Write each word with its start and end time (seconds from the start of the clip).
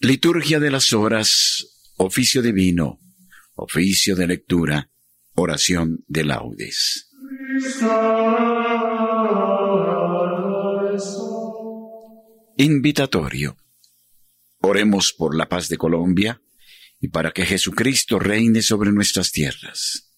Liturgia 0.00 0.60
de 0.60 0.70
las 0.70 0.92
horas, 0.92 1.92
oficio 1.96 2.40
divino, 2.40 2.98
oficio 3.56 4.14
de 4.16 4.26
lectura, 4.28 4.90
oración 5.34 6.04
de 6.06 6.24
laudes. 6.24 7.10
Invitatorio. 12.60 13.56
Oremos 14.62 15.14
por 15.16 15.36
la 15.36 15.48
paz 15.48 15.68
de 15.68 15.76
Colombia 15.76 16.42
y 17.00 17.06
para 17.06 17.30
que 17.30 17.46
Jesucristo 17.46 18.18
reine 18.18 18.62
sobre 18.62 18.90
nuestras 18.90 19.30
tierras. 19.30 20.10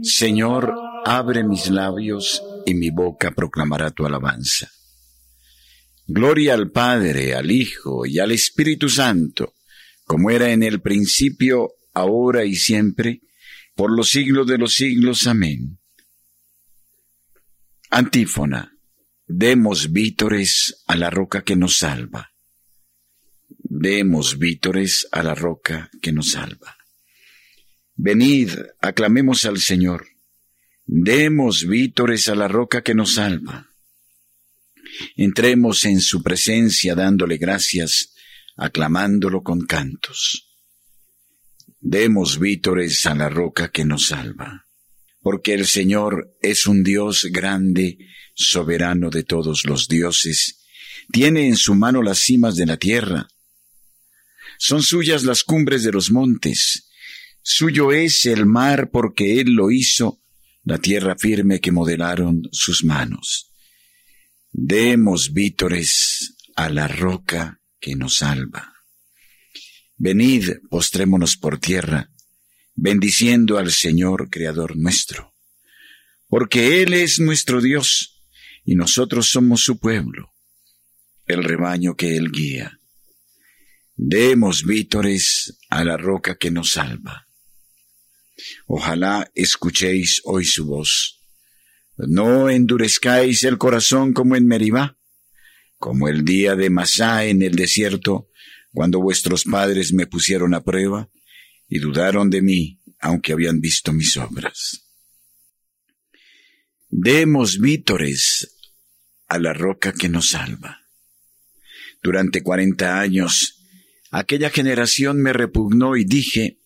Señor, 0.00 0.72
abre 1.04 1.42
mis 1.42 1.68
labios 1.70 2.40
y 2.66 2.74
mi 2.74 2.90
boca 2.90 3.32
proclamará 3.32 3.90
tu 3.90 4.06
alabanza. 4.06 4.70
Gloria 6.06 6.54
al 6.54 6.70
Padre, 6.70 7.34
al 7.34 7.50
Hijo 7.50 8.06
y 8.06 8.20
al 8.20 8.30
Espíritu 8.30 8.88
Santo, 8.88 9.54
como 10.04 10.30
era 10.30 10.52
en 10.52 10.62
el 10.62 10.80
principio, 10.80 11.72
ahora 11.94 12.44
y 12.44 12.54
siempre, 12.54 13.22
por 13.74 13.90
los 13.90 14.08
siglos 14.10 14.46
de 14.46 14.58
los 14.58 14.72
siglos. 14.72 15.26
Amén. 15.26 15.80
Antífona. 17.90 18.76
Demos 19.32 19.92
vítores 19.92 20.82
a 20.88 20.96
la 20.96 21.08
roca 21.08 21.42
que 21.42 21.54
nos 21.54 21.76
salva. 21.76 22.32
Demos 23.48 24.40
vítores 24.40 25.06
a 25.12 25.22
la 25.22 25.36
roca 25.36 25.88
que 26.02 26.10
nos 26.10 26.32
salva. 26.32 26.76
Venid, 27.94 28.50
aclamemos 28.80 29.44
al 29.44 29.58
Señor. 29.58 30.04
Demos 30.84 31.64
vítores 31.64 32.28
a 32.28 32.34
la 32.34 32.48
roca 32.48 32.82
que 32.82 32.92
nos 32.92 33.14
salva. 33.14 33.68
Entremos 35.14 35.84
en 35.84 36.00
su 36.00 36.24
presencia 36.24 36.96
dándole 36.96 37.36
gracias, 37.36 38.12
aclamándolo 38.56 39.44
con 39.44 39.64
cantos. 39.64 40.50
Demos 41.78 42.40
vítores 42.40 43.06
a 43.06 43.14
la 43.14 43.28
roca 43.28 43.70
que 43.70 43.84
nos 43.84 44.08
salva, 44.08 44.66
porque 45.20 45.54
el 45.54 45.66
Señor 45.66 46.36
es 46.42 46.66
un 46.66 46.82
Dios 46.82 47.28
grande, 47.30 47.96
soberano 48.40 49.10
de 49.10 49.22
todos 49.22 49.64
los 49.64 49.86
dioses, 49.86 50.60
tiene 51.12 51.46
en 51.46 51.56
su 51.56 51.74
mano 51.74 52.02
las 52.02 52.20
cimas 52.20 52.56
de 52.56 52.66
la 52.66 52.76
tierra. 52.76 53.28
Son 54.58 54.82
suyas 54.82 55.24
las 55.24 55.44
cumbres 55.44 55.82
de 55.84 55.92
los 55.92 56.10
montes, 56.10 56.88
suyo 57.42 57.92
es 57.92 58.26
el 58.26 58.46
mar 58.46 58.90
porque 58.90 59.40
Él 59.40 59.52
lo 59.52 59.70
hizo, 59.70 60.22
la 60.64 60.78
tierra 60.78 61.16
firme 61.18 61.60
que 61.60 61.72
modelaron 61.72 62.48
sus 62.52 62.84
manos. 62.84 63.52
Demos 64.52 65.32
vítores 65.32 66.36
a 66.56 66.68
la 66.68 66.88
roca 66.88 67.60
que 67.78 67.96
nos 67.96 68.18
salva. 68.18 68.74
Venid, 69.96 70.50
postrémonos 70.68 71.36
por 71.36 71.58
tierra, 71.58 72.10
bendiciendo 72.74 73.58
al 73.58 73.70
Señor 73.70 74.28
Creador 74.30 74.76
nuestro, 74.76 75.34
porque 76.28 76.82
Él 76.82 76.94
es 76.94 77.20
nuestro 77.20 77.60
Dios 77.60 78.09
y 78.64 78.74
nosotros 78.74 79.28
somos 79.28 79.62
su 79.62 79.78
pueblo, 79.78 80.32
el 81.26 81.44
rebaño 81.44 81.96
que 81.96 82.16
Él 82.16 82.30
guía. 82.30 82.80
Demos 83.96 84.64
vítores 84.64 85.58
a 85.68 85.84
la 85.84 85.96
roca 85.96 86.36
que 86.36 86.50
nos 86.50 86.72
salva. 86.72 87.28
Ojalá 88.66 89.30
escuchéis 89.34 90.22
hoy 90.24 90.44
su 90.44 90.66
voz 90.66 91.20
no 92.08 92.48
endurezcáis 92.48 93.44
el 93.44 93.58
corazón 93.58 94.12
como 94.12 94.36
en 94.36 94.46
Meribá, 94.46 94.96
como 95.78 96.08
el 96.08 96.24
día 96.24 96.56
de 96.56 96.70
Masá 96.70 97.24
en 97.26 97.42
el 97.42 97.54
desierto, 97.54 98.28
cuando 98.72 99.00
vuestros 99.00 99.44
padres 99.44 99.92
me 99.92 100.06
pusieron 100.06 100.54
a 100.54 100.62
prueba 100.62 101.10
y 101.68 101.78
dudaron 101.78 102.30
de 102.30 102.42
mí, 102.42 102.80
aunque 103.00 103.32
habían 103.32 103.60
visto 103.60 103.92
mis 103.92 104.16
obras. 104.16 104.86
Demos 106.88 107.58
vítores 107.58 108.49
a 109.30 109.38
la 109.38 109.52
roca 109.52 109.92
que 109.92 110.08
nos 110.08 110.30
salva. 110.30 110.82
Durante 112.02 112.42
cuarenta 112.42 112.98
años, 112.98 113.62
aquella 114.10 114.50
generación 114.50 115.22
me 115.22 115.32
repugnó 115.32 115.96
y 115.96 116.04
dije, 116.04 116.58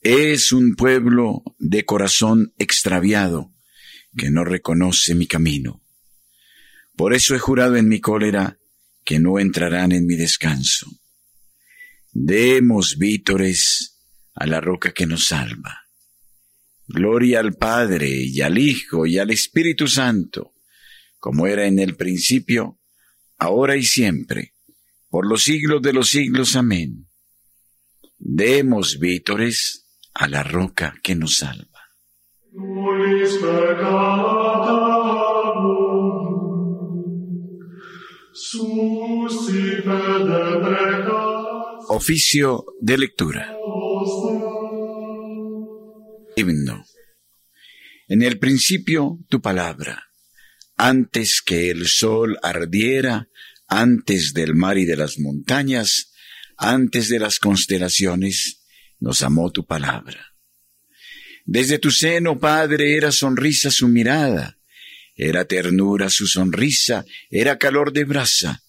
es 0.00 0.52
un 0.52 0.74
pueblo 0.74 1.42
de 1.58 1.84
corazón 1.84 2.54
extraviado 2.58 3.52
que 4.16 4.30
no 4.30 4.42
reconoce 4.42 5.14
mi 5.14 5.26
camino. 5.26 5.82
Por 6.96 7.12
eso 7.12 7.34
he 7.34 7.38
jurado 7.38 7.76
en 7.76 7.88
mi 7.88 8.00
cólera 8.00 8.58
que 9.04 9.18
no 9.18 9.38
entrarán 9.38 9.92
en 9.92 10.06
mi 10.06 10.16
descanso. 10.16 10.90
Demos 12.10 12.96
vítores 12.96 13.98
a 14.34 14.46
la 14.46 14.62
roca 14.62 14.92
que 14.92 15.06
nos 15.06 15.26
salva. 15.26 15.82
Gloria 16.86 17.40
al 17.40 17.52
Padre 17.52 18.08
y 18.08 18.40
al 18.40 18.56
Hijo 18.56 19.06
y 19.06 19.18
al 19.18 19.30
Espíritu 19.30 19.88
Santo, 19.88 20.54
como 21.22 21.46
era 21.46 21.68
en 21.68 21.78
el 21.78 21.94
principio, 21.94 22.80
ahora 23.38 23.76
y 23.76 23.84
siempre, 23.84 24.54
por 25.08 25.24
los 25.24 25.44
siglos 25.44 25.80
de 25.80 25.92
los 25.92 26.08
siglos. 26.08 26.56
Amén. 26.56 27.06
Demos 28.18 28.98
vítores 28.98 29.86
a 30.14 30.26
la 30.26 30.42
roca 30.42 30.94
que 31.00 31.14
nos 31.14 31.36
salva. 31.36 31.78
Oficio 41.88 42.64
de 42.80 42.98
lectura. 42.98 43.56
Himno. 46.34 46.84
En 48.08 48.22
el 48.22 48.40
principio 48.40 49.20
tu 49.28 49.40
palabra, 49.40 50.11
antes 50.82 51.42
que 51.42 51.70
el 51.70 51.86
sol 51.86 52.40
ardiera, 52.42 53.28
antes 53.68 54.32
del 54.34 54.56
mar 54.56 54.78
y 54.78 54.84
de 54.84 54.96
las 54.96 55.16
montañas, 55.20 56.12
antes 56.56 57.08
de 57.08 57.20
las 57.20 57.38
constelaciones, 57.38 58.64
nos 58.98 59.22
amó 59.22 59.52
tu 59.52 59.64
palabra. 59.64 60.34
Desde 61.44 61.78
tu 61.78 61.92
seno, 61.92 62.40
Padre, 62.40 62.96
era 62.96 63.12
sonrisa 63.12 63.70
su 63.70 63.86
mirada, 63.86 64.58
era 65.14 65.44
ternura 65.44 66.10
su 66.10 66.26
sonrisa, 66.26 67.04
era 67.30 67.58
calor 67.58 67.92
de 67.92 68.02
brasa. 68.02 68.64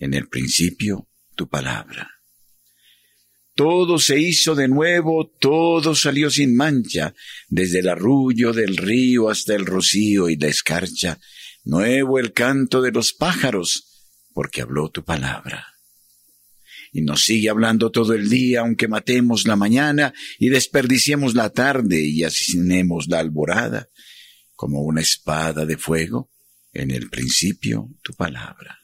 En 0.00 0.12
el 0.12 0.26
principio, 0.26 1.08
tu 1.36 1.48
palabra. 1.48 2.10
Todo 3.54 4.00
se 4.00 4.18
hizo 4.18 4.56
de 4.56 4.66
nuevo, 4.66 5.30
todo 5.38 5.94
salió 5.94 6.28
sin 6.30 6.56
mancha, 6.56 7.14
desde 7.46 7.78
el 7.78 7.88
arrullo 7.88 8.52
del 8.52 8.76
río 8.76 9.30
hasta 9.30 9.54
el 9.54 9.64
rocío 9.64 10.28
y 10.28 10.36
la 10.36 10.48
escarcha, 10.48 11.20
nuevo 11.64 12.18
el 12.18 12.32
canto 12.32 12.82
de 12.82 12.92
los 12.92 13.12
pájaros, 13.12 14.12
porque 14.32 14.62
habló 14.62 14.90
tu 14.90 15.04
palabra 15.04 15.74
y 16.94 17.02
nos 17.02 17.24
sigue 17.24 17.50
hablando 17.50 17.90
todo 17.90 18.14
el 18.14 18.30
día, 18.30 18.60
aunque 18.60 18.86
matemos 18.86 19.48
la 19.48 19.56
mañana 19.56 20.14
y 20.38 20.48
desperdiciemos 20.48 21.34
la 21.34 21.50
tarde 21.50 22.00
y 22.00 22.22
asesinemos 22.22 23.08
la 23.08 23.18
alborada, 23.18 23.88
como 24.54 24.80
una 24.82 25.00
espada 25.00 25.66
de 25.66 25.76
fuego, 25.76 26.30
en 26.72 26.92
el 26.92 27.10
principio 27.10 27.88
tu 28.00 28.12
palabra. 28.14 28.78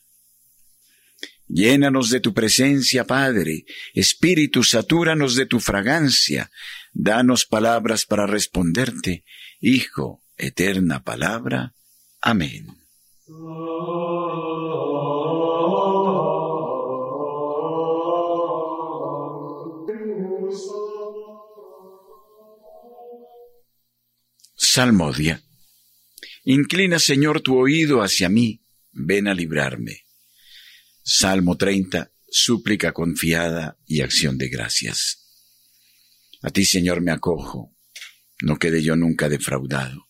Llénanos 1.46 2.10
de 2.10 2.18
tu 2.18 2.34
presencia, 2.34 3.06
Padre, 3.06 3.64
Espíritu, 3.94 4.64
satúranos 4.64 5.36
de 5.36 5.46
tu 5.46 5.60
fragancia, 5.60 6.50
danos 6.92 7.46
palabras 7.46 8.06
para 8.06 8.26
responderte, 8.26 9.24
Hijo, 9.60 10.24
eterna 10.36 11.04
palabra. 11.04 11.74
Amén. 12.22 12.66
Salmodia. 24.56 25.42
Inclina, 26.44 26.98
Señor, 26.98 27.40
tu 27.40 27.58
oído 27.58 28.02
hacia 28.02 28.28
mí, 28.28 28.62
ven 28.92 29.26
a 29.26 29.34
librarme. 29.34 30.06
Salmo 31.02 31.56
30, 31.56 32.12
súplica 32.30 32.92
confiada 32.92 33.78
y 33.86 34.00
acción 34.00 34.38
de 34.38 34.48
gracias. 34.48 35.26
A 36.42 36.50
ti, 36.50 36.64
Señor, 36.64 37.00
me 37.00 37.10
acojo, 37.10 37.74
no 38.42 38.58
quede 38.58 38.82
yo 38.82 38.96
nunca 38.96 39.28
defraudado. 39.28 40.09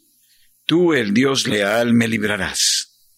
tú 0.71 0.93
el 0.93 1.13
Dios 1.13 1.49
leal 1.49 1.93
me 1.93 2.07
librarás. 2.07 3.09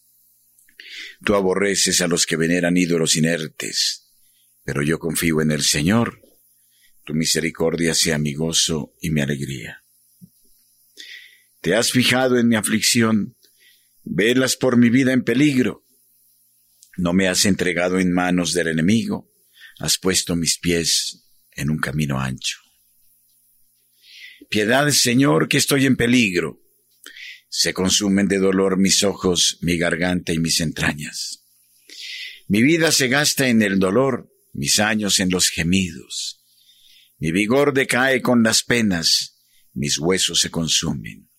Tú 1.23 1.35
aborreces 1.35 2.01
a 2.01 2.07
los 2.07 2.25
que 2.25 2.35
veneran 2.35 2.75
ídolos 2.77 3.15
inertes, 3.15 4.11
pero 4.63 4.81
yo 4.81 4.97
confío 4.97 5.39
en 5.39 5.51
el 5.51 5.61
Señor. 5.61 6.19
Tu 7.05 7.13
misericordia 7.13 7.93
sea 7.93 8.17
mi 8.17 8.33
gozo 8.33 8.95
y 8.99 9.11
mi 9.11 9.21
alegría. 9.21 9.83
Te 11.61 11.75
has 11.75 11.91
fijado 11.91 12.39
en 12.39 12.47
mi 12.47 12.55
aflicción, 12.55 13.37
velas 14.03 14.55
por 14.55 14.75
mi 14.75 14.89
vida 14.89 15.13
en 15.13 15.23
peligro. 15.23 15.85
No 16.97 17.13
me 17.13 17.27
has 17.27 17.45
entregado 17.45 17.99
en 17.99 18.11
manos 18.11 18.53
del 18.53 18.69
enemigo, 18.69 19.31
has 19.77 19.99
puesto 19.99 20.35
mis 20.35 20.57
pies 20.57 21.29
en 21.51 21.69
un 21.69 21.77
camino 21.77 22.19
ancho. 22.19 22.57
Piedad, 24.49 24.89
Señor, 24.89 25.47
que 25.47 25.57
estoy 25.57 25.85
en 25.85 25.95
peligro. 25.95 26.62
Se 27.55 27.71
consumen 27.71 28.27
de 28.27 28.39
dolor 28.39 28.79
mis 28.79 29.03
ojos, 29.03 29.59
mi 29.61 29.77
garganta 29.77 30.33
y 30.33 30.39
mis 30.39 30.59
entrañas. 30.59 31.45
Mi 32.47 32.63
vida 32.63 32.91
se 32.91 33.09
gasta 33.09 33.47
en 33.47 33.61
el 33.61 33.77
dolor, 33.77 34.33
mis 34.53 34.79
años 34.79 35.19
en 35.19 35.29
los 35.29 35.49
gemidos. 35.49 36.43
Mi 37.19 37.31
vigor 37.31 37.75
decae 37.75 38.23
con 38.23 38.41
las 38.41 38.63
penas, 38.63 39.37
mis 39.71 39.99
huesos 39.99 40.39
se 40.39 40.49
consumen. 40.49 41.29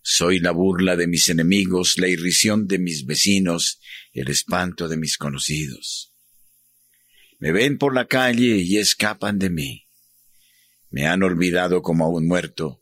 Soy 0.00 0.38
la 0.38 0.52
burla 0.52 0.96
de 0.96 1.06
mis 1.06 1.28
enemigos, 1.28 1.98
la 1.98 2.08
irrisión 2.08 2.66
de 2.66 2.78
mis 2.78 3.04
vecinos, 3.04 3.78
el 4.14 4.30
espanto 4.30 4.88
de 4.88 4.96
mis 4.96 5.18
conocidos. 5.18 6.14
Me 7.40 7.52
ven 7.52 7.76
por 7.76 7.94
la 7.94 8.06
calle 8.06 8.56
y 8.56 8.78
escapan 8.78 9.38
de 9.38 9.50
mí. 9.50 9.86
Me 10.88 11.06
han 11.06 11.22
olvidado 11.22 11.82
como 11.82 12.06
a 12.06 12.08
un 12.08 12.26
muerto, 12.26 12.80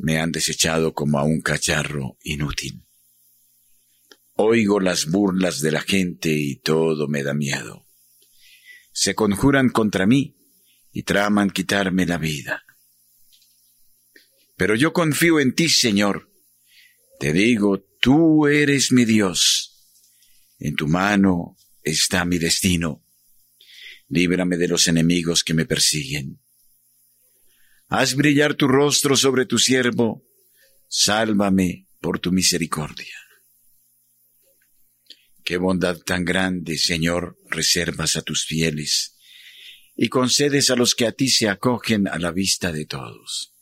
me 0.00 0.18
han 0.18 0.32
desechado 0.32 0.94
como 0.94 1.18
a 1.18 1.24
un 1.24 1.40
cacharro 1.40 2.16
inútil. 2.22 2.84
Oigo 4.34 4.80
las 4.80 5.06
burlas 5.06 5.60
de 5.60 5.70
la 5.70 5.82
gente 5.82 6.30
y 6.32 6.56
todo 6.56 7.08
me 7.08 7.22
da 7.22 7.34
miedo. 7.34 7.86
Se 8.92 9.14
conjuran 9.14 9.68
contra 9.68 10.06
mí 10.06 10.36
y 10.92 11.02
traman 11.02 11.50
quitarme 11.50 12.06
la 12.06 12.18
vida. 12.18 12.64
Pero 14.56 14.74
yo 14.74 14.92
confío 14.92 15.40
en 15.40 15.54
ti, 15.54 15.68
Señor. 15.68 16.30
Te 17.18 17.32
digo, 17.32 17.82
tú 18.00 18.46
eres 18.46 18.92
mi 18.92 19.04
Dios. 19.04 19.94
En 20.58 20.74
tu 20.74 20.88
mano 20.88 21.56
está 21.82 22.24
mi 22.24 22.38
destino. 22.38 23.04
Líbrame 24.08 24.56
de 24.56 24.68
los 24.68 24.88
enemigos 24.88 25.44
que 25.44 25.54
me 25.54 25.66
persiguen. 25.66 26.40
Haz 27.92 28.14
brillar 28.14 28.54
tu 28.54 28.68
rostro 28.68 29.16
sobre 29.16 29.46
tu 29.46 29.58
siervo, 29.58 30.24
sálvame 30.86 31.88
por 32.00 32.20
tu 32.20 32.30
misericordia. 32.30 33.16
Qué 35.42 35.56
bondad 35.56 35.98
tan 35.98 36.24
grande, 36.24 36.78
Señor, 36.78 37.36
reservas 37.48 38.14
a 38.14 38.22
tus 38.22 38.44
fieles 38.44 39.16
y 39.96 40.08
concedes 40.08 40.70
a 40.70 40.76
los 40.76 40.94
que 40.94 41.04
a 41.04 41.10
ti 41.10 41.28
se 41.28 41.48
acogen 41.48 42.06
a 42.06 42.20
la 42.20 42.30
vista 42.30 42.70
de 42.70 42.86
todos. 42.86 43.54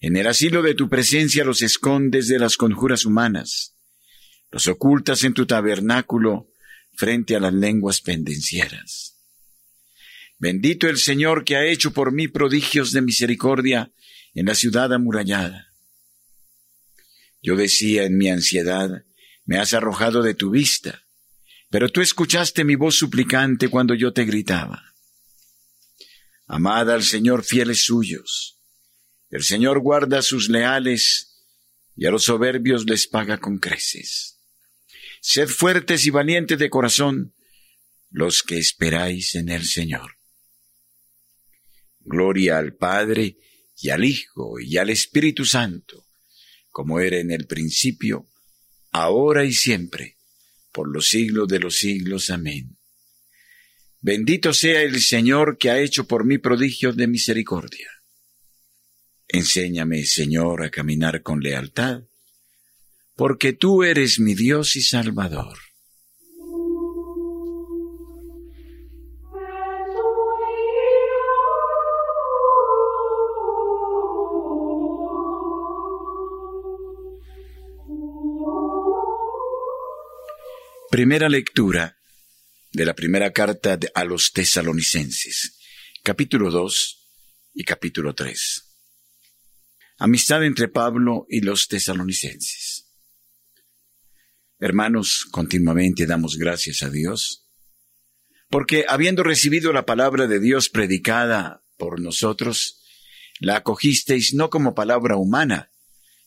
En 0.00 0.16
el 0.16 0.26
asilo 0.26 0.62
de 0.62 0.74
tu 0.74 0.88
presencia 0.88 1.44
los 1.44 1.60
escondes 1.60 2.28
de 2.28 2.38
las 2.38 2.56
conjuras 2.56 3.04
humanas, 3.04 3.76
los 4.50 4.66
ocultas 4.68 5.22
en 5.24 5.34
tu 5.34 5.44
tabernáculo 5.44 6.48
frente 6.94 7.36
a 7.36 7.40
las 7.40 7.52
lenguas 7.52 8.00
pendencieras. 8.00 9.11
Bendito 10.42 10.88
el 10.88 10.98
Señor 10.98 11.44
que 11.44 11.54
ha 11.54 11.64
hecho 11.66 11.92
por 11.92 12.10
mí 12.10 12.26
prodigios 12.26 12.90
de 12.90 13.00
misericordia 13.00 13.92
en 14.34 14.46
la 14.46 14.56
ciudad 14.56 14.92
amurallada. 14.92 15.72
Yo 17.40 17.54
decía 17.54 18.02
en 18.02 18.18
mi 18.18 18.28
ansiedad, 18.28 19.04
me 19.44 19.58
has 19.58 19.72
arrojado 19.72 20.20
de 20.20 20.34
tu 20.34 20.50
vista, 20.50 21.06
pero 21.70 21.88
tú 21.88 22.00
escuchaste 22.00 22.64
mi 22.64 22.74
voz 22.74 22.96
suplicante 22.96 23.68
cuando 23.68 23.94
yo 23.94 24.12
te 24.12 24.24
gritaba. 24.24 24.96
Amad 26.48 26.90
al 26.90 27.04
Señor 27.04 27.44
fieles 27.44 27.84
suyos. 27.84 28.58
El 29.30 29.44
Señor 29.44 29.78
guarda 29.78 30.18
a 30.18 30.22
sus 30.22 30.48
leales 30.48 31.44
y 31.94 32.06
a 32.06 32.10
los 32.10 32.24
soberbios 32.24 32.84
les 32.84 33.06
paga 33.06 33.38
con 33.38 33.58
creces. 33.58 34.40
Sed 35.20 35.46
fuertes 35.46 36.04
y 36.04 36.10
valientes 36.10 36.58
de 36.58 36.68
corazón 36.68 37.32
los 38.10 38.42
que 38.42 38.58
esperáis 38.58 39.36
en 39.36 39.48
el 39.48 39.64
Señor. 39.64 40.16
Gloria 42.04 42.58
al 42.58 42.74
Padre 42.74 43.38
y 43.76 43.90
al 43.90 44.04
Hijo 44.04 44.60
y 44.60 44.76
al 44.78 44.90
Espíritu 44.90 45.44
Santo, 45.44 46.06
como 46.70 47.00
era 47.00 47.18
en 47.18 47.30
el 47.30 47.46
principio, 47.46 48.28
ahora 48.90 49.44
y 49.44 49.52
siempre, 49.52 50.18
por 50.72 50.92
los 50.92 51.08
siglos 51.08 51.48
de 51.48 51.60
los 51.60 51.76
siglos. 51.76 52.30
Amén. 52.30 52.76
Bendito 54.00 54.52
sea 54.52 54.82
el 54.82 55.00
Señor 55.00 55.58
que 55.58 55.70
ha 55.70 55.80
hecho 55.80 56.06
por 56.06 56.24
mí 56.24 56.38
prodigios 56.38 56.96
de 56.96 57.06
misericordia. 57.06 57.88
Enséñame, 59.28 60.04
Señor, 60.04 60.62
a 60.64 60.70
caminar 60.70 61.22
con 61.22 61.40
lealtad, 61.40 62.02
porque 63.16 63.52
tú 63.52 63.82
eres 63.82 64.18
mi 64.18 64.34
Dios 64.34 64.76
y 64.76 64.82
Salvador. 64.82 65.58
Primera 80.92 81.30
lectura 81.30 81.96
de 82.70 82.84
la 82.84 82.94
primera 82.94 83.32
carta 83.32 83.78
a 83.94 84.04
los 84.04 84.30
tesalonicenses, 84.30 85.58
capítulo 86.02 86.50
2 86.50 87.08
y 87.54 87.64
capítulo 87.64 88.14
3. 88.14 88.62
Amistad 90.00 90.44
entre 90.44 90.68
Pablo 90.68 91.24
y 91.30 91.40
los 91.40 91.68
tesalonicenses. 91.68 92.92
Hermanos, 94.58 95.24
continuamente 95.30 96.04
damos 96.04 96.36
gracias 96.36 96.82
a 96.82 96.90
Dios, 96.90 97.48
porque 98.50 98.84
habiendo 98.86 99.22
recibido 99.22 99.72
la 99.72 99.86
palabra 99.86 100.26
de 100.26 100.40
Dios 100.40 100.68
predicada 100.68 101.64
por 101.78 102.02
nosotros, 102.02 102.82
la 103.40 103.56
acogisteis 103.56 104.34
no 104.34 104.50
como 104.50 104.74
palabra 104.74 105.16
humana, 105.16 105.72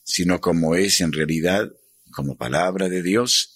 sino 0.02 0.40
como 0.40 0.74
es 0.74 1.00
en 1.00 1.12
realidad, 1.12 1.70
como 2.10 2.36
palabra 2.36 2.88
de 2.88 3.04
Dios, 3.04 3.55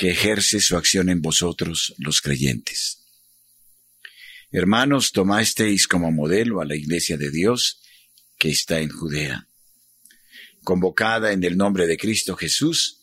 que 0.00 0.08
ejerce 0.08 0.62
su 0.62 0.78
acción 0.78 1.10
en 1.10 1.20
vosotros 1.20 1.94
los 1.98 2.22
creyentes. 2.22 3.04
Hermanos, 4.50 5.12
tomasteis 5.12 5.86
como 5.86 6.10
modelo 6.10 6.62
a 6.62 6.64
la 6.64 6.74
iglesia 6.74 7.18
de 7.18 7.30
Dios 7.30 7.82
que 8.38 8.48
está 8.48 8.80
en 8.80 8.88
Judea, 8.88 9.46
convocada 10.64 11.32
en 11.32 11.44
el 11.44 11.58
nombre 11.58 11.86
de 11.86 11.98
Cristo 11.98 12.34
Jesús, 12.34 13.02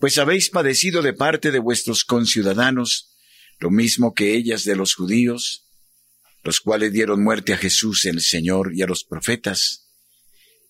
pues 0.00 0.18
habéis 0.18 0.50
padecido 0.50 1.00
de 1.00 1.12
parte 1.12 1.52
de 1.52 1.60
vuestros 1.60 2.02
conciudadanos 2.02 3.16
lo 3.60 3.70
mismo 3.70 4.12
que 4.12 4.34
ellas 4.34 4.64
de 4.64 4.74
los 4.74 4.96
judíos, 4.96 5.68
los 6.42 6.58
cuales 6.58 6.92
dieron 6.92 7.22
muerte 7.22 7.52
a 7.52 7.56
Jesús 7.56 8.04
el 8.04 8.20
Señor 8.20 8.72
y 8.74 8.82
a 8.82 8.88
los 8.88 9.04
profetas, 9.04 9.92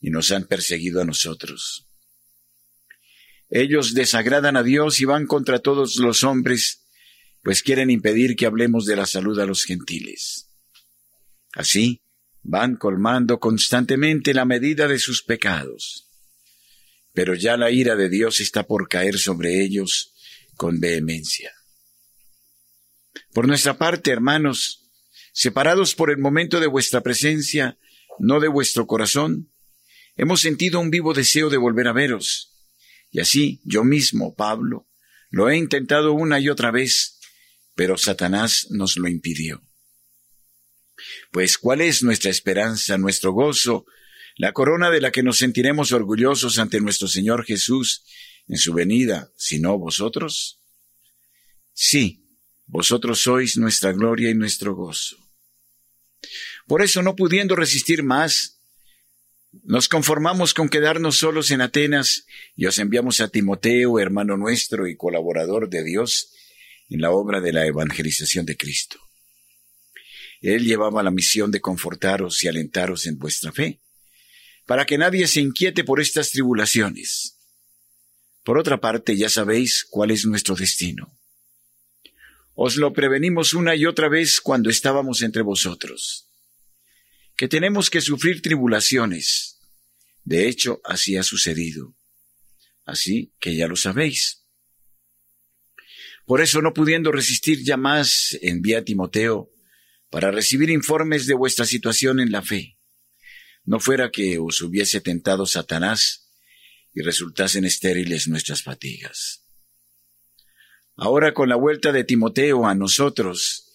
y 0.03 0.11
nos 0.11 0.33
han 0.33 0.45
perseguido 0.45 1.01
a 1.01 1.07
nosotros. 1.07 1.86
Ellos 3.49 3.95
desagradan 3.95 4.57
a 4.57 4.62
Dios 4.62 5.00
y 5.00 5.05
van 5.05 5.26
contra 5.26 5.61
todos 5.61 5.97
los 5.97 6.25
hombres, 6.25 6.83
pues 7.43 7.62
quieren 7.62 7.91
impedir 7.91 8.35
que 8.35 8.47
hablemos 8.47 8.87
de 8.87 8.97
la 8.97 9.07
salud 9.07 9.38
a 9.38 9.47
los 9.47 9.65
gentiles. 9.65 10.49
Así, 11.55 12.03
van 12.43 12.76
colmando 12.76 13.38
constantemente 13.38 14.35
la 14.35 14.45
medida 14.45 14.88
de 14.88 14.99
sus 14.99 15.23
pecados. 15.23 16.09
Pero 17.12 17.35
ya 17.35 17.57
la 17.57 17.71
ira 17.71 17.95
de 17.95 18.09
Dios 18.09 18.41
está 18.41 18.65
por 18.65 18.88
caer 18.88 19.19
sobre 19.19 19.62
ellos 19.62 20.12
con 20.57 20.81
vehemencia. 20.81 21.53
Por 23.33 23.47
nuestra 23.47 23.79
parte, 23.79 24.11
hermanos, 24.11 24.91
separados 25.33 25.95
por 25.95 26.11
el 26.11 26.19
momento 26.19 26.61
de 26.61 26.67
vuestra 26.67 27.00
presencia, 27.00 27.79
no 28.19 28.41
de 28.41 28.49
vuestro 28.49 28.87
corazón, 28.87 29.53
hemos 30.17 30.41
sentido 30.41 30.81
un 30.81 30.91
vivo 30.91 31.15
deseo 31.15 31.49
de 31.49 31.59
volver 31.59 31.88
a 31.88 31.93
veros 31.93 32.56
y 33.17 33.21
así 33.21 33.63
yo 33.65 33.83
mismo, 33.83 34.35
Pablo, 34.35 34.91
Lo 35.31 35.49
he 35.49 35.57
intentado 35.57 36.13
una 36.13 36.39
y 36.39 36.51
otra 36.51 36.71
vez, 36.71 37.19
pero 37.75 37.97
Satanás 37.97 38.67
nos 38.71 38.99
lo 38.99 39.09
impidió. 39.09 39.63
Pues, 41.33 41.57
¿cuál 41.57 41.81
es 41.81 42.03
nuestra 42.03 42.31
esperanza, 42.31 42.99
nuestro 42.99 43.33
gozo, 43.33 43.87
la 44.37 44.53
corona 44.53 44.91
de 44.91 45.01
la 45.01 45.13
que 45.13 45.23
nos 45.23 45.39
sentiremos 45.39 45.93
orgullosos 45.93 46.59
ante 46.59 46.79
nuestro 46.79 47.09
Señor 47.09 47.47
Jesús 47.47 48.05
en 48.49 48.59
su 48.59 48.75
venida, 48.75 49.33
sino 49.35 49.79
vosotros? 49.79 50.61
Sí, 51.73 52.23
vosotros 52.67 53.21
sois 53.21 53.57
nuestra 53.57 53.93
gloria 53.93 54.29
y 54.29 54.35
nuestro 54.35 54.75
gozo. 54.75 55.17
Por 56.67 56.83
eso, 56.83 57.03
no 57.03 57.17
pudiendo 57.17 57.57
resistir 57.57 58.03
más, 58.03 58.56
nos 59.65 59.89
conformamos 59.89 60.55
con 60.55 60.69
quedarnos 60.69 61.19
solos 61.19 61.51
en 61.51 61.61
Atenas 61.61 62.27
y 62.55 62.67
os 62.67 62.79
enviamos 62.79 63.21
a 63.21 63.29
Timoteo, 63.29 63.99
hermano 63.99 64.37
nuestro 64.37 64.87
y 64.89 64.97
colaborador 64.97 65.69
de 65.69 65.85
Dios 65.85 66.33
en 66.89 67.01
la 67.01 67.11
obra 67.11 67.41
de 67.41 67.53
la 67.53 67.67
evangelización 67.67 68.47
de 68.47 68.57
Cristo. 68.57 68.99
Él 70.41 70.65
llevaba 70.65 71.03
la 71.03 71.11
misión 71.11 71.51
de 71.51 71.61
confortaros 71.61 72.43
y 72.45 72.49
alentaros 72.49 73.07
en 73.07 73.19
vuestra 73.19 73.53
fe, 73.53 73.81
para 74.67 74.85
que 74.85 74.99
nadie 74.99 75.27
se 75.27 75.41
inquiete 75.41 75.85
por 75.85 76.01
estas 76.01 76.31
tribulaciones. 76.31 77.39
Por 78.45 78.59
otra 78.59 78.81
parte, 78.81 79.17
ya 79.17 79.29
sabéis 79.29 79.85
cuál 79.89 80.11
es 80.11 80.25
nuestro 80.27 80.55
destino. 80.55 81.19
Os 82.55 82.77
lo 82.77 82.93
prevenimos 82.93 83.55
una 83.55 83.75
y 83.75 83.87
otra 83.87 84.09
vez 84.09 84.41
cuando 84.41 84.71
estábamos 84.71 85.23
entre 85.23 85.43
vosotros, 85.43 86.25
que 87.37 87.49
tenemos 87.49 87.90
que 87.90 88.00
sufrir 88.00 88.40
tribulaciones. 88.43 89.61
De 90.25 90.49
hecho, 90.49 90.81
así 90.85 91.16
ha 91.16 91.23
sucedido. 91.23 91.95
Así 92.85 93.35
que 93.38 93.55
ya 93.55 93.69
lo 93.69 93.76
sabéis. 93.76 94.47
Por 96.25 96.40
eso, 96.40 96.62
no 96.62 96.73
pudiendo 96.73 97.12
resistir 97.12 97.62
ya 97.62 97.76
más, 97.76 98.37
envía 98.43 98.78
a 98.78 98.85
Timoteo 98.85 99.52
para 100.11 100.31
recibir 100.31 100.71
informes 100.71 101.26
de 101.26 101.35
vuestra 101.35 101.66
situación 101.66 102.21
en 102.21 102.33
la 102.33 102.43
fe. 102.43 102.78
No 103.64 103.81
fuera 103.81 104.11
que 104.11 104.38
os 104.38 104.62
hubiese 104.62 105.00
tentado 105.00 105.47
Satanás 105.47 106.33
y 106.95 107.02
resultasen 107.02 107.64
estériles 107.64 108.28
nuestras 108.28 108.62
fatigas. 108.62 109.45
Ahora 110.97 111.35
con 111.35 111.49
la 111.49 111.57
vuelta 111.57 111.93
de 111.93 112.05
Timoteo 112.05 112.66
a 112.66 112.75
nosotros 112.75 113.66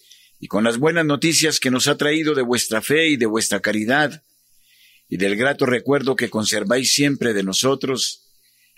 y 0.41 0.47
con 0.47 0.63
las 0.63 0.79
buenas 0.79 1.05
noticias 1.05 1.59
que 1.59 1.69
nos 1.69 1.87
ha 1.87 1.97
traído 1.97 2.33
de 2.33 2.41
vuestra 2.41 2.81
fe 2.81 3.09
y 3.09 3.15
de 3.15 3.27
vuestra 3.27 3.61
caridad 3.61 4.23
y 5.07 5.17
del 5.17 5.35
grato 5.35 5.67
recuerdo 5.67 6.15
que 6.15 6.31
conserváis 6.31 6.93
siempre 6.93 7.33
de 7.33 7.43
nosotros, 7.43 8.31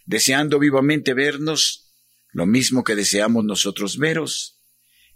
deseando 0.05 0.59
vivamente 0.59 1.13
vernos, 1.13 1.93
lo 2.33 2.45
mismo 2.45 2.83
que 2.83 2.95
deseamos 2.95 3.45
nosotros 3.45 3.97
veros, 3.97 4.59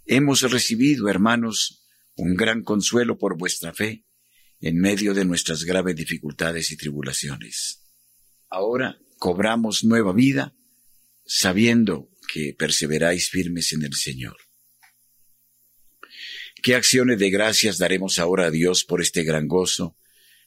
hemos 0.05 0.41
recibido, 0.49 1.09
hermanos, 1.09 1.83
un 2.15 2.35
gran 2.35 2.63
consuelo 2.63 3.17
por 3.17 3.37
vuestra 3.37 3.73
fe 3.73 4.05
en 4.61 4.79
medio 4.79 5.13
de 5.13 5.25
nuestras 5.25 5.65
graves 5.65 5.97
dificultades 5.97 6.71
y 6.71 6.77
tribulaciones. 6.77 7.83
Ahora 8.49 8.97
cobramos 9.17 9.83
nueva 9.83 10.13
vida 10.13 10.55
sabiendo 11.25 12.09
que 12.31 12.55
perseveráis 12.57 13.29
firmes 13.29 13.73
en 13.73 13.83
el 13.83 13.95
Señor. 13.95 14.46
¿Qué 16.67 16.75
acciones 16.75 17.17
de 17.17 17.29
gracias 17.29 17.77
daremos 17.77 18.19
ahora 18.19 18.47
a 18.47 18.51
Dios 18.51 18.83
por 18.83 19.01
este 19.01 19.23
gran 19.23 19.47
gozo 19.47 19.95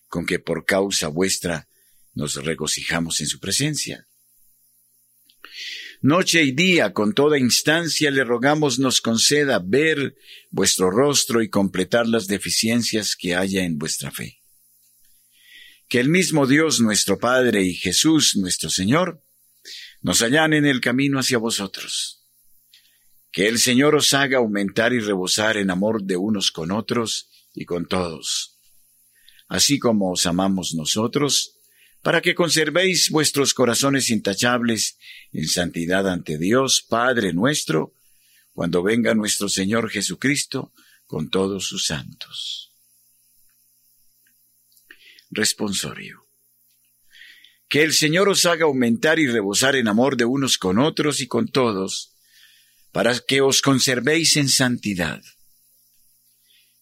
con 0.07 0.27
que 0.27 0.39
por 0.39 0.67
causa 0.67 1.09
vuestra 1.09 1.67
nos 2.13 2.35
regocijamos 2.35 3.23
en 3.23 3.27
su 3.27 3.41
presencia? 3.41 4.07
Noche 6.03 6.43
y 6.43 6.53
día, 6.53 6.93
con 6.93 7.15
toda 7.15 7.39
instancia, 7.39 8.11
le 8.11 8.23
rogamos 8.23 8.79
nos 8.79 9.01
conceda 9.01 9.63
ver 9.65 10.15
vuestro 10.51 10.91
rostro 10.91 11.41
y 11.41 11.49
completar 11.49 12.07
las 12.07 12.27
deficiencias 12.27 13.17
que 13.17 13.35
haya 13.35 13.65
en 13.65 13.79
vuestra 13.79 14.11
fe. 14.11 14.43
Que 15.89 16.01
el 16.01 16.11
mismo 16.11 16.47
Dios 16.47 16.83
nuestro 16.83 17.19
Padre 17.19 17.63
y 17.63 17.73
Jesús 17.73 18.37
nuestro 18.37 18.69
Señor 18.69 19.25
nos 20.03 20.21
hallan 20.21 20.53
en 20.53 20.67
el 20.67 20.83
camino 20.83 21.19
hacia 21.19 21.39
vosotros. 21.39 22.20
Que 23.33 23.49
el 23.49 23.59
Señor 23.59 23.95
os 23.95 24.13
haga 24.13 24.39
aumentar 24.39 24.93
y 24.93 25.01
rebosar 25.01 25.57
en 25.57 25.71
amor 25.71 26.03
de 26.03 26.17
unos 26.17 26.51
con 26.51 26.73
otros 26.73 27.29
y 27.55 27.65
con 27.65 27.87
todos, 27.87 28.59
así 29.49 29.79
como 29.79 30.13
os 30.13 30.27
amamos 30.27 30.75
nosotros, 30.75 31.57
para 32.03 32.23
que 32.23 32.35
conservéis 32.35 33.11
vuestros 33.11 33.53
corazones 33.55 34.11
intachables 34.11 34.99
en 35.33 35.47
santidad 35.47 36.09
ante 36.09 36.39
Dios, 36.39 36.83
Padre 36.89 37.33
nuestro, 37.33 37.93
cuando 38.53 38.83
venga 38.83 39.15
nuestro 39.15 39.49
Señor 39.49 39.91
Jesucristo 39.91 40.73
con 41.07 41.29
todos 41.29 41.67
sus 41.67 41.87
santos. 41.87 42.73
Responsorio. 45.31 46.27
Que 47.69 47.83
el 47.83 47.93
Señor 47.93 48.29
os 48.29 48.47
haga 48.47 48.65
aumentar 48.65 49.19
y 49.19 49.29
rebosar 49.29 49.77
en 49.77 49.87
amor 49.87 50.17
de 50.17 50.25
unos 50.25 50.59
con 50.59 50.79
otros 50.79 51.21
y 51.21 51.29
con 51.29 51.49
todos, 51.49 52.17
para 52.93 53.19
que 53.21 53.41
os 53.41 53.63
conservéis 53.63 54.37
en 54.37 54.49
santidad. 54.49 55.23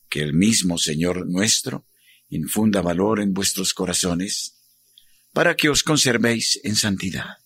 Que 0.08 0.22
el 0.22 0.32
mismo 0.32 0.78
Señor 0.78 1.26
nuestro 1.28 1.86
infunda 2.30 2.80
valor 2.82 3.20
en 3.20 3.32
vuestros 3.32 3.74
corazones, 3.74 4.54
para 5.32 5.54
que 5.54 5.68
os 5.68 5.82
conservéis 5.82 6.60
en 6.64 6.76
santidad. 6.76 7.36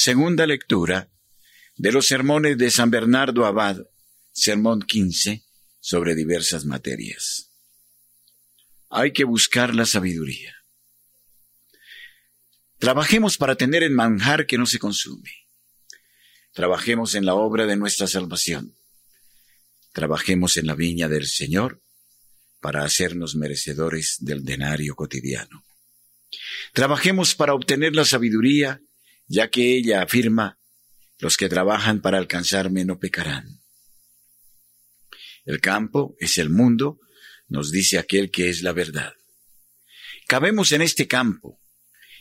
Segunda 0.00 0.46
lectura 0.46 1.10
de 1.76 1.92
los 1.92 2.06
sermones 2.06 2.58
de 2.58 2.70
San 2.70 2.90
Bernardo 2.90 3.44
Abad, 3.44 3.78
sermón 4.32 4.82
15, 4.82 5.44
sobre 5.80 6.14
diversas 6.14 6.64
materias 6.64 7.48
hay 8.90 9.12
que 9.12 9.24
buscar 9.24 9.74
la 9.74 9.84
sabiduría. 9.84 10.54
Trabajemos 12.78 13.36
para 13.36 13.56
tener 13.56 13.82
el 13.82 13.92
manjar 13.92 14.46
que 14.46 14.56
no 14.56 14.66
se 14.66 14.78
consume. 14.78 15.30
Trabajemos 16.52 17.14
en 17.14 17.26
la 17.26 17.34
obra 17.34 17.66
de 17.66 17.76
nuestra 17.76 18.06
salvación. 18.06 18.76
Trabajemos 19.92 20.56
en 20.56 20.66
la 20.66 20.74
viña 20.74 21.08
del 21.08 21.26
Señor 21.26 21.82
para 22.60 22.84
hacernos 22.84 23.34
merecedores 23.34 24.16
del 24.20 24.44
denario 24.44 24.94
cotidiano. 24.94 25.64
Trabajemos 26.72 27.34
para 27.34 27.54
obtener 27.54 27.94
la 27.94 28.04
sabiduría, 28.04 28.80
ya 29.28 29.48
que 29.50 29.76
ella 29.76 30.02
afirma, 30.02 30.58
los 31.18 31.36
que 31.36 31.48
trabajan 31.48 32.00
para 32.00 32.18
alcanzarme 32.18 32.84
no 32.84 32.98
pecarán. 32.98 33.60
El 35.44 35.60
campo 35.60 36.16
es 36.18 36.38
el 36.38 36.50
mundo 36.50 37.00
nos 37.48 37.70
dice 37.70 37.98
aquel 37.98 38.30
que 38.30 38.50
es 38.50 38.62
la 38.62 38.72
verdad. 38.72 39.14
Cabemos 40.26 40.72
en 40.72 40.82
este 40.82 41.08
campo, 41.08 41.60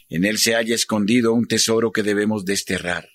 en 0.09 0.23
él 0.23 0.37
se 0.37 0.53
halla 0.53 0.73
escondido 0.73 1.33
un 1.33 1.47
tesoro 1.47 1.91
que 1.91 2.03
debemos 2.03 2.45
desterrar. 2.45 3.09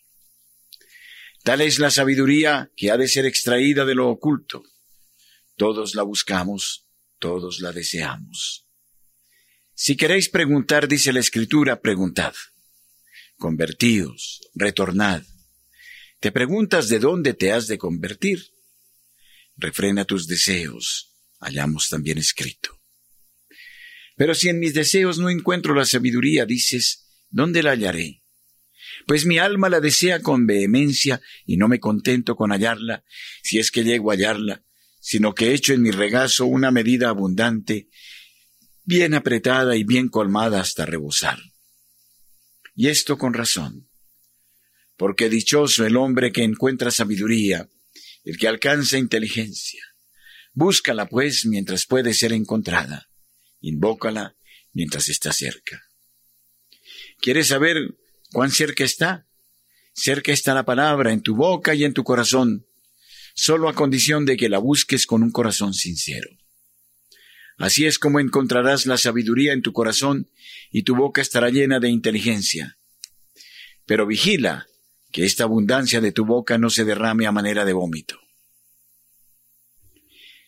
Tal 1.42 1.60
es 1.62 1.78
la 1.78 1.90
sabiduría 1.90 2.70
que 2.76 2.90
ha 2.90 2.96
de 2.96 3.08
ser 3.08 3.26
extraída 3.26 3.84
de 3.84 3.94
lo 3.94 4.08
oculto. 4.08 4.62
Todos 5.56 5.94
la 5.94 6.02
buscamos, 6.02 6.86
todos 7.18 7.60
la 7.60 7.72
deseamos. 7.72 8.66
Si 9.74 9.96
queréis 9.96 10.28
preguntar, 10.28 10.86
dice 10.86 11.12
la 11.12 11.20
Escritura, 11.20 11.80
preguntad. 11.80 12.34
Convertíos, 13.42 14.40
retornad. 14.54 15.24
Te 16.20 16.30
preguntas 16.30 16.88
de 16.88 17.00
dónde 17.00 17.34
te 17.34 17.50
has 17.50 17.66
de 17.66 17.76
convertir. 17.76 18.38
Refrena 19.56 20.04
tus 20.04 20.28
deseos, 20.28 21.16
hallamos 21.40 21.88
también 21.88 22.18
escrito. 22.18 22.80
Pero 24.16 24.36
si 24.36 24.48
en 24.48 24.60
mis 24.60 24.74
deseos 24.74 25.18
no 25.18 25.28
encuentro 25.28 25.74
la 25.74 25.84
sabiduría, 25.84 26.46
dices, 26.46 27.24
¿dónde 27.30 27.64
la 27.64 27.72
hallaré? 27.72 28.22
Pues 29.08 29.26
mi 29.26 29.38
alma 29.38 29.68
la 29.68 29.80
desea 29.80 30.22
con 30.22 30.46
vehemencia 30.46 31.20
y 31.44 31.56
no 31.56 31.66
me 31.66 31.80
contento 31.80 32.36
con 32.36 32.52
hallarla, 32.52 33.02
si 33.42 33.58
es 33.58 33.72
que 33.72 33.82
llego 33.82 34.12
a 34.12 34.14
hallarla, 34.14 34.62
sino 35.00 35.34
que 35.34 35.52
echo 35.52 35.74
en 35.74 35.82
mi 35.82 35.90
regazo 35.90 36.46
una 36.46 36.70
medida 36.70 37.08
abundante, 37.08 37.88
bien 38.84 39.14
apretada 39.14 39.74
y 39.74 39.82
bien 39.82 40.10
colmada 40.10 40.60
hasta 40.60 40.86
rebosar. 40.86 41.51
Y 42.74 42.88
esto 42.88 43.18
con 43.18 43.34
razón, 43.34 43.88
porque 44.96 45.28
dichoso 45.28 45.84
el 45.84 45.96
hombre 45.96 46.32
que 46.32 46.42
encuentra 46.42 46.90
sabiduría, 46.90 47.68
el 48.24 48.38
que 48.38 48.48
alcanza 48.48 48.98
inteligencia. 48.98 49.84
Búscala, 50.54 51.08
pues, 51.08 51.46
mientras 51.46 51.86
puede 51.86 52.14
ser 52.14 52.32
encontrada. 52.32 53.08
Invócala 53.60 54.36
mientras 54.72 55.08
está 55.08 55.32
cerca. 55.32 55.82
¿Quieres 57.20 57.48
saber 57.48 57.94
¿Cuán 58.32 58.50
cerca 58.50 58.82
está? 58.82 59.26
Cerca 59.92 60.32
está 60.32 60.54
la 60.54 60.64
palabra 60.64 61.12
en 61.12 61.20
tu 61.20 61.36
boca 61.36 61.74
y 61.74 61.84
en 61.84 61.92
tu 61.92 62.02
corazón, 62.02 62.66
solo 63.34 63.68
a 63.68 63.74
condición 63.74 64.24
de 64.24 64.38
que 64.38 64.48
la 64.48 64.56
busques 64.56 65.06
con 65.06 65.22
un 65.22 65.30
corazón 65.30 65.74
sincero. 65.74 66.30
Así 67.58 67.86
es 67.86 67.98
como 67.98 68.20
encontrarás 68.20 68.86
la 68.86 68.98
sabiduría 68.98 69.52
en 69.52 69.62
tu 69.62 69.72
corazón 69.72 70.30
y 70.70 70.82
tu 70.82 70.96
boca 70.96 71.20
estará 71.20 71.50
llena 71.50 71.80
de 71.80 71.88
inteligencia. 71.88 72.78
Pero 73.86 74.06
vigila 74.06 74.66
que 75.12 75.24
esta 75.24 75.44
abundancia 75.44 76.00
de 76.00 76.12
tu 76.12 76.24
boca 76.24 76.58
no 76.58 76.70
se 76.70 76.84
derrame 76.84 77.26
a 77.26 77.32
manera 77.32 77.64
de 77.64 77.72
vómito. 77.72 78.18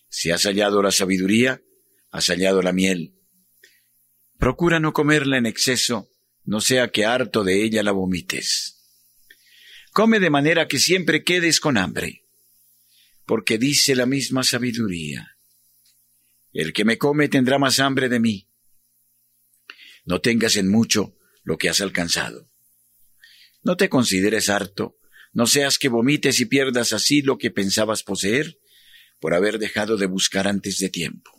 Si 0.08 0.30
has 0.30 0.44
hallado 0.44 0.82
la 0.82 0.90
sabiduría, 0.90 1.60
has 2.10 2.26
hallado 2.28 2.62
la 2.62 2.72
miel. 2.72 3.14
Procura 4.38 4.80
no 4.80 4.92
comerla 4.92 5.38
en 5.38 5.46
exceso, 5.46 6.08
no 6.44 6.60
sea 6.60 6.88
que 6.88 7.04
harto 7.04 7.44
de 7.44 7.62
ella 7.62 7.82
la 7.82 7.92
vomites. 7.92 8.74
Come 9.92 10.20
de 10.20 10.30
manera 10.30 10.66
que 10.68 10.78
siempre 10.78 11.24
quedes 11.24 11.60
con 11.60 11.76
hambre, 11.76 12.24
porque 13.26 13.58
dice 13.58 13.94
la 13.94 14.06
misma 14.06 14.44
sabiduría. 14.44 15.33
El 16.54 16.72
que 16.72 16.84
me 16.84 16.96
come 16.96 17.28
tendrá 17.28 17.58
más 17.58 17.80
hambre 17.80 18.08
de 18.08 18.20
mí. 18.20 18.48
No 20.04 20.20
tengas 20.20 20.56
en 20.56 20.70
mucho 20.70 21.18
lo 21.42 21.58
que 21.58 21.68
has 21.68 21.80
alcanzado. 21.80 22.48
No 23.62 23.76
te 23.76 23.88
consideres 23.88 24.48
harto, 24.48 24.96
no 25.32 25.46
seas 25.48 25.78
que 25.78 25.88
vomites 25.88 26.38
y 26.38 26.46
pierdas 26.46 26.92
así 26.92 27.22
lo 27.22 27.38
que 27.38 27.50
pensabas 27.50 28.04
poseer 28.04 28.58
por 29.18 29.34
haber 29.34 29.58
dejado 29.58 29.96
de 29.96 30.06
buscar 30.06 30.46
antes 30.46 30.78
de 30.78 30.90
tiempo. 30.90 31.30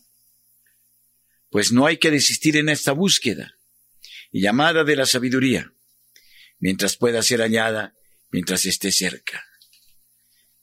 Pues 1.49 1.71
no 1.71 1.85
hay 1.85 1.97
que 1.97 2.11
desistir 2.11 2.57
en 2.57 2.67
esta 2.67 2.91
búsqueda 2.91 3.55
y 4.31 4.41
llamada 4.41 4.83
de 4.83 4.97
la 4.97 5.05
sabiduría, 5.05 5.73
mientras 6.59 6.97
pueda 6.97 7.23
ser 7.23 7.39
hallada, 7.39 7.95
mientras 8.31 8.65
esté 8.65 8.91
cerca. 8.91 9.45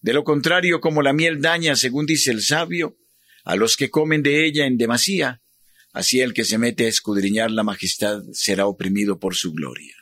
De 0.01 0.13
lo 0.13 0.25
contrario, 0.25 0.81
como 0.81 1.01
la 1.01 1.15
miel 1.15 1.41
daña, 1.41 1.75
según 1.75 2.05
dice 2.05 2.33
el 2.33 2.43
sabio, 2.43 2.99
a 3.45 3.57
los 3.57 3.77
que 3.77 3.91
comen 3.91 4.23
de 4.23 4.47
ella 4.47 4.67
en 4.67 4.77
demasía, 4.77 5.43
así 5.93 6.21
el 6.21 6.33
que 6.33 6.45
se 6.45 6.59
mete 6.59 6.87
a 6.87 6.89
escudriñar 6.89 7.51
la 7.51 7.65
majestad 7.65 8.23
será 8.33 8.67
oprimido 8.67 9.19
por 9.19 9.35
su 9.35 9.53
gloria. 9.53 9.97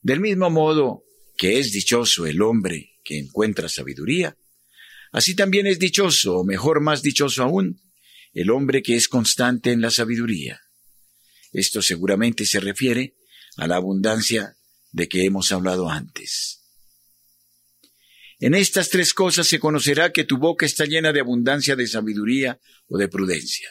Del 0.00 0.20
mismo 0.20 0.50
modo 0.50 1.04
que 1.36 1.58
es 1.58 1.72
dichoso 1.72 2.26
el 2.26 2.42
hombre 2.42 2.92
que 3.04 3.18
encuentra 3.18 3.68
sabiduría, 3.68 4.36
así 5.12 5.34
también 5.34 5.66
es 5.66 5.78
dichoso, 5.78 6.38
o 6.38 6.44
mejor 6.44 6.80
más 6.80 7.02
dichoso 7.02 7.42
aún, 7.42 7.80
el 8.32 8.50
hombre 8.50 8.82
que 8.82 8.96
es 8.96 9.08
constante 9.08 9.72
en 9.72 9.80
la 9.80 9.90
sabiduría. 9.90 10.60
Esto 11.52 11.80
seguramente 11.82 12.44
se 12.44 12.60
refiere 12.60 13.16
a 13.56 13.66
la 13.66 13.76
abundancia 13.76 14.56
de 14.92 15.08
que 15.08 15.24
hemos 15.24 15.52
hablado 15.52 15.88
antes. 15.88 16.65
En 18.38 18.54
estas 18.54 18.90
tres 18.90 19.14
cosas 19.14 19.46
se 19.46 19.58
conocerá 19.58 20.12
que 20.12 20.24
tu 20.24 20.36
boca 20.36 20.66
está 20.66 20.84
llena 20.84 21.12
de 21.12 21.20
abundancia 21.20 21.74
de 21.74 21.86
sabiduría 21.86 22.60
o 22.88 22.98
de 22.98 23.08
prudencia. 23.08 23.70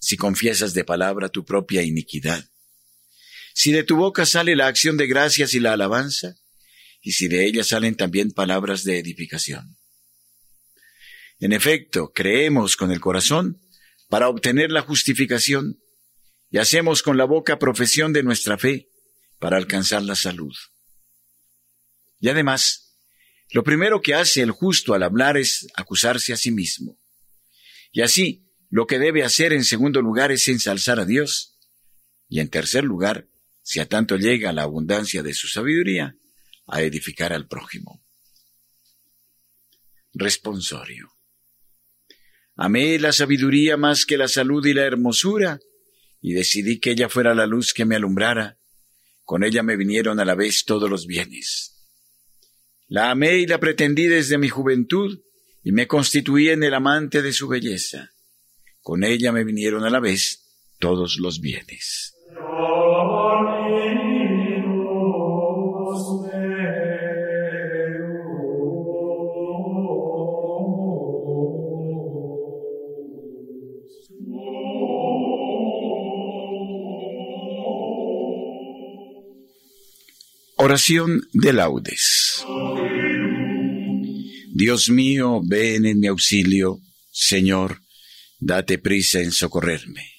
Si 0.00 0.16
confiesas 0.16 0.72
de 0.72 0.84
palabra 0.84 1.28
tu 1.28 1.44
propia 1.44 1.82
iniquidad, 1.82 2.48
si 3.54 3.72
de 3.72 3.84
tu 3.84 3.96
boca 3.96 4.24
sale 4.24 4.56
la 4.56 4.66
acción 4.66 4.96
de 4.96 5.06
gracias 5.06 5.54
y 5.54 5.60
la 5.60 5.72
alabanza, 5.72 6.36
y 7.00 7.12
si 7.12 7.28
de 7.28 7.46
ella 7.46 7.64
salen 7.64 7.96
también 7.96 8.32
palabras 8.32 8.84
de 8.84 8.98
edificación. 8.98 9.76
En 11.38 11.52
efecto, 11.52 12.12
creemos 12.14 12.76
con 12.76 12.90
el 12.90 13.00
corazón 13.00 13.60
para 14.08 14.28
obtener 14.28 14.70
la 14.70 14.82
justificación 14.82 15.80
y 16.50 16.58
hacemos 16.58 17.02
con 17.02 17.16
la 17.16 17.24
boca 17.24 17.58
profesión 17.58 18.12
de 18.12 18.22
nuestra 18.22 18.56
fe 18.56 18.88
para 19.38 19.56
alcanzar 19.56 20.02
la 20.02 20.14
salud. 20.14 20.54
Y 22.20 22.28
además, 22.28 22.85
lo 23.50 23.62
primero 23.62 24.00
que 24.02 24.14
hace 24.14 24.42
el 24.42 24.50
justo 24.50 24.94
al 24.94 25.02
hablar 25.02 25.36
es 25.36 25.66
acusarse 25.74 26.32
a 26.32 26.36
sí 26.36 26.50
mismo. 26.50 26.98
Y 27.92 28.02
así, 28.02 28.46
lo 28.68 28.86
que 28.86 28.98
debe 28.98 29.24
hacer 29.24 29.52
en 29.52 29.64
segundo 29.64 30.02
lugar 30.02 30.32
es 30.32 30.48
ensalzar 30.48 31.00
a 31.00 31.04
Dios. 31.04 31.56
Y 32.28 32.40
en 32.40 32.50
tercer 32.50 32.84
lugar, 32.84 33.28
si 33.62 33.80
a 33.80 33.88
tanto 33.88 34.16
llega 34.16 34.52
la 34.52 34.62
abundancia 34.62 35.22
de 35.22 35.34
su 35.34 35.48
sabiduría, 35.48 36.16
a 36.66 36.82
edificar 36.82 37.32
al 37.32 37.46
prójimo. 37.46 38.04
Responsorio. 40.12 41.12
Amé 42.56 42.98
la 42.98 43.12
sabiduría 43.12 43.76
más 43.76 44.04
que 44.04 44.16
la 44.16 44.28
salud 44.28 44.64
y 44.66 44.72
la 44.74 44.84
hermosura, 44.84 45.60
y 46.20 46.32
decidí 46.32 46.80
que 46.80 46.92
ella 46.92 47.08
fuera 47.08 47.34
la 47.34 47.46
luz 47.46 47.72
que 47.72 47.84
me 47.84 47.96
alumbrara. 47.96 48.58
Con 49.24 49.44
ella 49.44 49.62
me 49.62 49.76
vinieron 49.76 50.18
a 50.18 50.24
la 50.24 50.34
vez 50.34 50.64
todos 50.64 50.90
los 50.90 51.06
bienes. 51.06 51.75
La 52.88 53.10
amé 53.10 53.38
y 53.38 53.46
la 53.46 53.58
pretendí 53.58 54.06
desde 54.06 54.38
mi 54.38 54.48
juventud 54.48 55.20
y 55.64 55.72
me 55.72 55.88
constituí 55.88 56.50
en 56.50 56.62
el 56.62 56.74
amante 56.74 57.20
de 57.20 57.32
su 57.32 57.48
belleza. 57.48 58.12
Con 58.80 59.02
ella 59.02 59.32
me 59.32 59.42
vinieron 59.42 59.84
a 59.84 59.90
la 59.90 59.98
vez 59.98 60.44
todos 60.78 61.18
los 61.18 61.40
bienes. 61.40 62.14
Oración 80.58 81.28
de 81.32 81.52
laudes. 81.52 82.44
Dios 84.58 84.88
mío, 84.88 85.42
ven 85.44 85.84
en 85.84 86.00
mi 86.00 86.06
auxilio, 86.06 86.80
Señor, 87.12 87.82
date 88.40 88.78
prisa 88.78 89.20
en 89.20 89.30
socorrerme. 89.30 90.10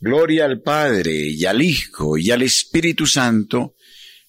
Gloria 0.00 0.44
al 0.44 0.60
Padre 0.60 1.28
y 1.28 1.44
al 1.44 1.62
Hijo 1.62 2.18
y 2.18 2.32
al 2.32 2.42
Espíritu 2.42 3.06
Santo, 3.06 3.76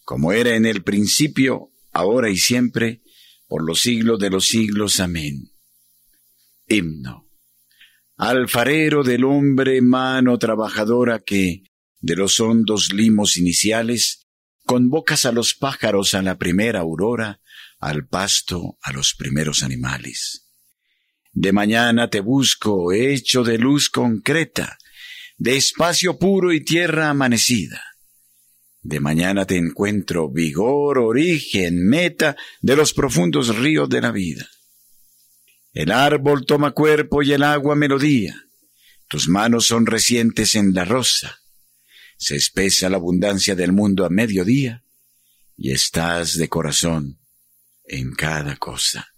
como 0.04 0.32
era 0.32 0.56
en 0.56 0.68
el 0.68 0.84
principio, 0.84 1.72
ahora 1.92 2.30
y 2.30 2.38
siempre, 2.38 3.02
por 3.48 3.66
los 3.66 3.82
siglos 3.82 4.20
de 4.20 4.30
los 4.30 4.46
siglos. 4.46 5.00
Amén. 5.00 5.52
Himno. 6.68 7.32
Alfarero 8.16 9.02
del 9.02 9.24
hombre, 9.24 9.82
mano 9.82 10.38
trabajadora 10.38 11.18
que, 11.18 11.64
de 12.00 12.16
los 12.16 12.40
hondos 12.40 12.94
limos 12.94 13.38
iniciales, 13.38 14.28
convocas 14.68 15.26
a 15.26 15.32
los 15.32 15.56
pájaros 15.56 16.14
a 16.14 16.22
la 16.22 16.38
primera 16.38 16.82
aurora, 16.82 17.42
al 17.88 18.08
pasto, 18.08 18.78
a 18.82 18.92
los 18.92 19.14
primeros 19.16 19.64
animales. 19.64 20.48
De 21.32 21.52
mañana 21.52 22.10
te 22.10 22.20
busco, 22.20 22.92
hecho 22.92 23.44
de 23.44 23.58
luz 23.58 23.90
concreta, 23.90 24.78
de 25.38 25.58
espacio 25.58 26.20
puro 26.20 26.54
y 26.54 26.64
tierra 26.64 27.10
amanecida. 27.10 27.82
De 28.82 29.00
mañana 29.00 29.46
te 29.46 29.58
encuentro 29.58 30.30
vigor, 30.30 31.00
origen, 31.00 31.88
meta 31.88 32.36
de 32.62 32.76
los 32.76 32.94
profundos 32.94 33.56
ríos 33.56 33.90
de 33.90 34.02
la 34.02 34.12
vida. 34.12 34.48
El 35.74 35.92
árbol 35.92 36.46
toma 36.46 36.72
cuerpo 36.72 37.24
y 37.24 37.34
el 37.34 37.44
agua 37.44 37.76
melodía. 37.76 38.36
Tus 39.08 39.28
manos 39.28 39.66
son 39.66 39.86
recientes 39.86 40.56
en 40.56 40.74
la 40.74 40.86
rosa 40.86 41.40
se 42.24 42.38
espesa 42.38 42.90
la 42.90 42.98
abundancia 42.98 43.54
del 43.54 43.74
mundo 43.74 44.06
a 44.06 44.10
mediodía 44.10 44.84
y 45.58 45.72
estás 45.72 46.38
de 46.38 46.48
corazón 46.48 47.20
en 47.86 48.14
cada 48.14 48.56
cosa. 48.58 49.14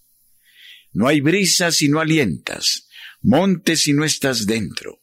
No 0.91 1.07
hay 1.07 1.21
brisa 1.21 1.71
si 1.71 1.89
no 1.89 1.99
alientas, 1.99 2.87
monte 3.21 3.75
si 3.75 3.93
no 3.93 4.05
estás 4.05 4.45
dentro, 4.45 5.01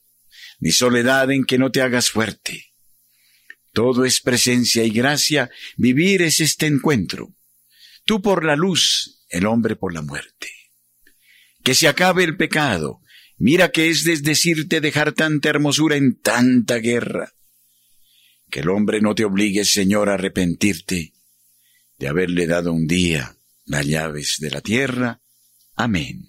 ni 0.59 0.71
soledad 0.71 1.31
en 1.31 1.45
que 1.45 1.59
no 1.59 1.71
te 1.71 1.83
hagas 1.83 2.11
fuerte. 2.11 2.73
Todo 3.73 4.05
es 4.05 4.21
presencia 4.21 4.85
y 4.85 4.91
gracia, 4.91 5.51
vivir 5.77 6.23
es 6.23 6.41
este 6.41 6.67
encuentro. 6.67 7.35
Tú 8.05 8.21
por 8.21 8.45
la 8.45 8.57
luz, 8.57 9.25
el 9.29 9.47
hombre 9.47 9.77
por 9.77 9.95
la 9.95 10.03
muerte. 10.03 10.49
Que 11.63 11.75
se 11.75 11.89
acabe 11.89 12.25
el 12.25 12.37
pecado, 12.37 13.01
mira 13.37 13.71
que 13.71 13.89
es 13.89 14.05
desdecirte 14.05 14.81
dejar 14.81 15.13
tanta 15.13 15.49
hermosura 15.49 15.97
en 15.97 16.21
tanta 16.21 16.77
guerra. 16.77 17.33
Que 18.51 18.61
el 18.61 18.71
hombre 18.71 19.01
no 19.01 19.15
te 19.15 19.25
obligue, 19.25 19.65
Señor, 19.65 20.09
a 20.09 20.15
arrepentirte 20.15 21.13
de 21.99 22.09
haberle 22.09 22.47
dado 22.47 22.73
un 22.73 22.87
día 22.87 23.37
las 23.65 23.87
llaves 23.87 24.37
de 24.39 24.51
la 24.51 24.61
tierra. 24.61 25.21
Amén. 25.75 26.29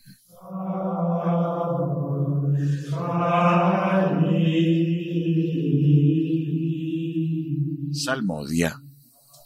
Salmodia. 7.93 8.81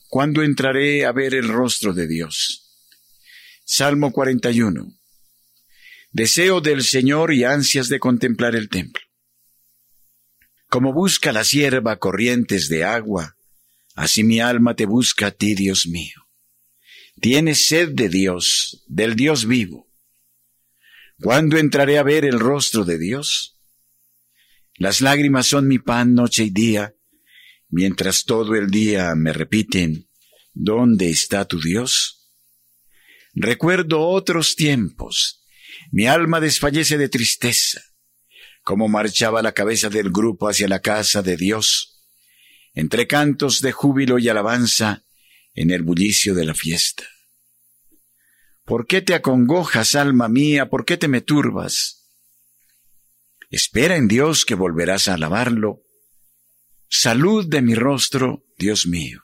¿Cuándo 0.10 0.42
entraré 0.42 1.06
a 1.06 1.12
ver 1.12 1.34
el 1.34 1.48
rostro 1.48 1.94
de 1.94 2.08
Dios? 2.08 2.68
Salmo 3.66 4.12
41. 4.12 4.88
Deseo 6.12 6.62
del 6.62 6.84
Señor 6.84 7.34
y 7.34 7.44
ansias 7.44 7.90
de 7.90 8.00
contemplar 8.00 8.56
el 8.56 8.70
templo. 8.70 9.04
Como 10.70 10.94
busca 10.94 11.32
la 11.32 11.44
sierva 11.44 11.98
corrientes 11.98 12.70
de 12.70 12.84
agua, 12.84 13.36
así 13.96 14.24
mi 14.24 14.40
alma 14.40 14.76
te 14.76 14.86
busca 14.86 15.28
a 15.28 15.32
ti, 15.32 15.54
Dios 15.54 15.88
mío. 15.88 16.27
Tienes 17.20 17.68
sed 17.68 17.90
de 17.94 18.10
Dios, 18.10 18.84
del 18.88 19.16
Dios 19.16 19.48
vivo. 19.48 19.88
¿Cuándo 21.20 21.58
entraré 21.58 21.98
a 21.98 22.04
ver 22.04 22.26
el 22.26 22.40
rostro 22.40 22.86
de 22.86 23.00
Dios? 23.00 23.60
Las 24.76 25.02
lágrimas 25.02 25.48
son 25.48 25.68
mi 25.68 25.80
pan 25.80 26.14
noche 26.14 26.44
y 26.44 26.52
día, 26.52 26.94
mientras 27.70 28.26
todo 28.26 28.54
el 28.54 28.70
día 28.70 29.16
me 29.16 29.34
repiten, 29.34 30.08
¿dónde 30.54 31.10
está 31.10 31.46
tu 31.46 31.60
Dios? 31.60 32.30
Recuerdo 33.34 34.08
otros 34.08 34.56
tiempos, 34.56 35.44
mi 35.92 36.06
alma 36.06 36.40
desfallece 36.40 37.00
de 37.00 37.10
tristeza, 37.10 37.82
como 38.62 38.88
marchaba 38.88 39.42
la 39.42 39.54
cabeza 39.54 39.90
del 39.90 40.12
grupo 40.12 40.50
hacia 40.50 40.68
la 40.68 40.82
casa 40.82 41.24
de 41.24 41.36
Dios, 41.36 42.04
entre 42.76 43.08
cantos 43.08 43.62
de 43.62 43.72
júbilo 43.72 44.20
y 44.20 44.30
alabanza 44.30 45.07
en 45.58 45.72
el 45.72 45.82
bullicio 45.82 46.36
de 46.36 46.46
la 46.46 46.54
fiesta. 46.54 47.04
¿Por 48.64 48.86
qué 48.86 49.02
te 49.02 49.16
acongojas, 49.16 49.96
alma 49.96 50.30
mía? 50.30 50.70
¿Por 50.70 50.86
qué 50.86 50.98
te 50.98 51.08
me 51.08 51.22
turbas? 51.22 52.06
Espera 53.50 53.96
en 53.96 54.08
Dios 54.08 54.46
que 54.46 54.54
volverás 54.54 55.08
a 55.08 55.16
alabarlo. 55.16 55.82
Salud 56.90 57.48
de 57.48 57.64
mi 57.64 57.74
rostro, 57.74 58.46
Dios 58.60 58.86
mío. 58.86 59.24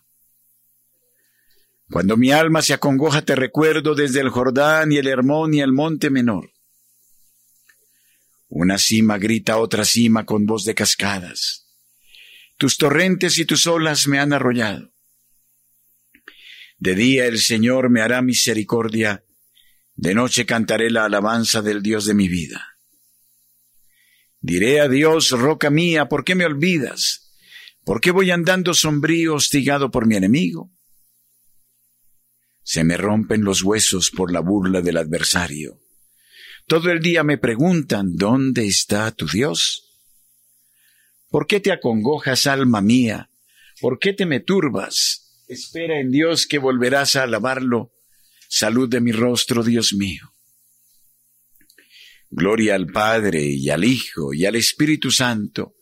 Cuando 1.92 2.18
mi 2.18 2.32
alma 2.32 2.64
se 2.64 2.74
acongoja 2.74 3.22
te 3.22 3.36
recuerdo 3.36 3.94
desde 3.94 4.20
el 4.22 4.30
Jordán 4.30 4.92
y 4.92 4.98
el 4.98 5.08
Hermón 5.08 5.54
y 5.54 5.62
el 5.62 5.72
monte 5.72 6.10
menor. 6.10 6.52
Una 8.48 8.80
cima 8.80 9.20
grita 9.20 9.54
a 9.54 9.58
otra 9.58 9.86
cima 9.86 10.26
con 10.26 10.48
voz 10.48 10.66
de 10.66 10.74
cascadas. 10.74 11.68
Tus 12.58 12.78
torrentes 12.78 13.38
y 13.38 13.46
tus 13.46 13.68
olas 13.68 14.08
me 14.08 14.18
han 14.18 14.34
arrollado. 14.34 14.93
De 16.84 16.96
día 16.96 17.28
el 17.28 17.40
Señor 17.40 17.90
me 17.90 18.02
hará 18.02 18.22
misericordia, 18.22 19.24
de 19.96 20.14
noche 20.14 20.46
cantaré 20.46 20.90
la 20.90 21.06
alabanza 21.06 21.62
del 21.62 21.82
Dios 21.82 22.04
de 22.06 22.14
mi 22.14 22.28
vida. 22.28 22.76
Diré 24.42 24.82
a 24.82 24.90
Dios, 24.90 25.30
roca 25.30 25.70
mía, 25.70 26.10
¿por 26.10 26.26
qué 26.26 26.36
me 26.36 26.46
olvidas? 26.46 27.38
¿Por 27.86 28.02
qué 28.02 28.12
voy 28.12 28.32
andando 28.32 28.74
sombrío, 28.74 29.36
hostigado 29.36 29.92
por 29.92 30.08
mi 30.08 30.18
enemigo? 30.18 30.74
Se 32.64 32.84
me 32.84 32.98
rompen 32.98 33.46
los 33.46 33.64
huesos 33.64 34.12
por 34.12 34.34
la 34.34 34.42
burla 34.42 34.82
del 34.82 34.98
adversario. 34.98 35.80
Todo 36.68 36.92
el 36.92 37.00
día 37.00 37.24
me 37.24 37.38
preguntan, 37.38 38.18
¿dónde 38.18 38.68
está 38.68 39.10
tu 39.12 39.26
Dios? 39.26 40.02
¿Por 41.30 41.48
qué 41.48 41.62
te 41.62 41.72
acongojas, 41.72 42.46
alma 42.46 42.82
mía? 42.82 43.30
¿Por 43.80 44.00
qué 44.00 44.12
te 44.12 44.26
me 44.26 44.42
turbas? 44.42 45.23
Espera 45.54 46.00
en 46.00 46.12
Dios 46.12 46.46
que 46.46 46.60
volverás 46.60 47.16
a 47.16 47.24
alabarlo. 47.24 47.94
Salud 48.50 48.90
de 48.90 49.02
mi 49.02 49.12
rostro, 49.12 49.64
Dios 49.64 49.94
mío. 49.94 50.34
Gloria 52.30 52.76
al 52.76 52.88
Padre 52.88 53.44
y 53.44 53.70
al 53.70 53.84
Hijo 53.84 54.34
y 54.34 54.46
al 54.46 54.56
Espíritu 54.56 55.12
Santo, 55.12 55.76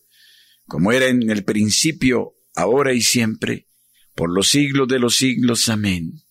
como 0.68 0.92
era 0.92 1.08
en 1.08 1.30
el 1.30 1.44
principio, 1.44 2.36
ahora 2.56 2.94
y 2.94 3.02
siempre, 3.02 3.68
por 4.16 4.34
los 4.34 4.50
siglos 4.50 4.88
de 4.88 5.00
los 5.00 5.16
siglos. 5.16 5.70
Amén. 5.70 6.24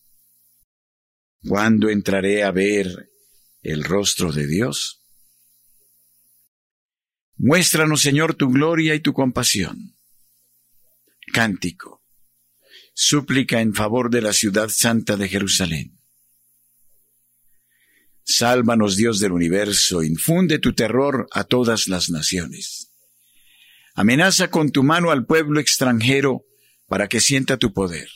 ¿Cuándo 1.42 1.88
entraré 1.88 2.42
a 2.42 2.50
ver 2.50 3.10
el 3.62 3.84
rostro 3.84 4.32
de 4.32 4.46
Dios. 4.46 5.02
Muéstranos, 7.36 8.02
Señor, 8.02 8.34
tu 8.34 8.48
gloria 8.50 8.94
y 8.94 9.00
tu 9.00 9.12
compasión. 9.12 9.96
Cántico. 11.32 11.99
Súplica 13.02 13.62
en 13.62 13.72
favor 13.72 14.10
de 14.10 14.20
la 14.20 14.34
ciudad 14.34 14.68
santa 14.68 15.16
de 15.16 15.26
Jerusalén. 15.26 15.98
Sálvanos, 18.22 18.96
Dios 18.96 19.20
del 19.20 19.32
universo, 19.32 20.02
infunde 20.02 20.58
tu 20.58 20.74
terror 20.74 21.26
a 21.32 21.44
todas 21.44 21.88
las 21.88 22.10
naciones. 22.10 22.92
Amenaza 23.94 24.50
con 24.50 24.70
tu 24.70 24.82
mano 24.82 25.10
al 25.10 25.24
pueblo 25.24 25.60
extranjero 25.60 26.44
para 26.88 27.08
que 27.08 27.20
sienta 27.20 27.56
tu 27.56 27.72
poder. 27.72 28.10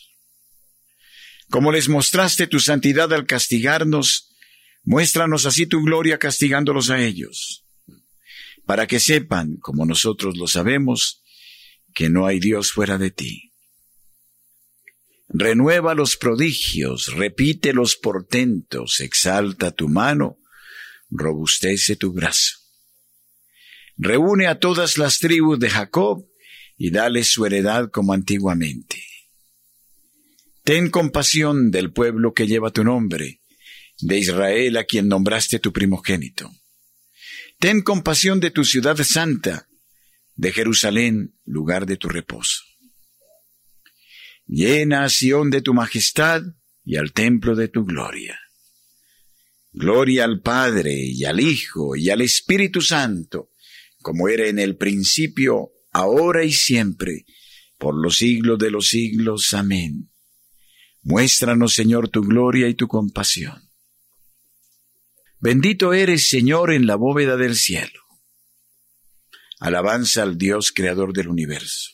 Como 1.49 1.73
les 1.73 1.88
mostraste 1.88 2.47
tu 2.47 2.61
santidad 2.61 3.11
al 3.14 3.25
castigarnos, 3.25 4.35
Muéstranos 4.87 5.47
así 5.47 5.64
tu 5.64 5.83
gloria 5.83 6.18
castigándolos 6.18 6.90
a 6.90 7.01
ellos, 7.01 7.64
para 8.66 8.87
que 8.87 9.01
sepan, 9.01 9.57
como 9.57 9.87
nosotros 9.87 10.37
lo 10.37 10.47
sabemos, 10.47 11.23
que 11.94 12.11
no 12.11 12.27
hay 12.27 12.38
Dios 12.38 12.70
fuera 12.70 12.99
de 12.99 13.11
ti. 13.11 13.54
Renueva 15.37 15.97
los 15.97 16.16
prodigios, 16.16 17.12
repite 17.12 17.73
los 17.73 17.97
portentos, 17.97 19.01
exalta 19.01 19.73
tu 19.73 19.88
mano, 19.88 20.38
robustece 21.11 21.97
tu 21.97 22.12
brazo. 22.12 22.59
Reúne 23.97 24.47
a 24.47 24.61
todas 24.61 24.97
las 24.97 25.18
tribus 25.18 25.59
de 25.59 25.70
Jacob 25.70 26.25
y 26.77 26.92
dale 26.92 27.25
su 27.25 27.44
heredad 27.47 27.90
como 27.90 28.12
antiguamente. 28.12 29.03
Ten 30.62 30.88
compasión 30.88 31.73
del 31.73 31.92
pueblo 31.92 32.33
que 32.33 32.47
lleva 32.47 32.70
tu 32.70 32.85
nombre, 32.85 33.40
de 34.03 34.18
Israel 34.18 34.77
a 34.77 34.85
quien 34.85 35.09
nombraste 35.09 35.59
tu 35.59 35.73
primogénito. 35.73 36.49
Ten 37.59 37.83
compasión 37.83 38.38
de 38.38 38.53
tu 38.53 38.64
ciudad 38.64 38.97
santa, 38.99 39.66
de 40.37 40.53
Jerusalén, 40.53 41.35
lugar 41.44 41.87
de 41.87 41.97
tu 41.97 42.09
reposo. 42.09 42.63
Llena 44.46 45.04
a 45.04 45.09
de 45.09 45.62
tu 45.62 45.74
majestad 45.74 46.42
y 46.85 46.96
al 46.96 47.12
templo 47.12 47.54
de 47.54 47.68
tu 47.68 47.85
gloria. 47.85 48.38
Gloria 49.72 50.24
al 50.24 50.40
Padre 50.40 50.94
y 50.94 51.24
al 51.24 51.40
Hijo 51.40 51.96
y 51.96 52.11
al 52.11 52.20
Espíritu 52.20 52.80
Santo, 52.80 53.50
como 54.02 54.28
era 54.28 54.46
en 54.46 54.59
el 54.59 54.76
principio, 54.76 55.70
ahora 55.90 56.44
y 56.44 56.52
siempre, 56.52 57.24
por 57.78 58.00
los 58.00 58.18
siglos 58.18 58.59
de 58.59 58.70
los 58.70 58.88
siglos. 58.88 59.54
Amén. 59.54 60.11
Muéstranos, 61.02 61.74
Señor, 61.74 62.09
tu 62.09 62.22
gloria 62.22 62.68
y 62.68 62.74
tu 62.74 62.87
compasión. 62.87 63.70
Bendito 65.40 65.92
eres, 65.92 66.30
Señor, 66.30 66.72
en 66.72 66.87
la 66.87 66.96
bóveda 66.96 67.37
del 67.37 67.57
cielo. 67.57 68.00
Alabanza 69.59 70.22
al 70.22 70.38
Dios 70.38 70.72
creador 70.72 71.12
del 71.12 71.28
universo. 71.28 71.93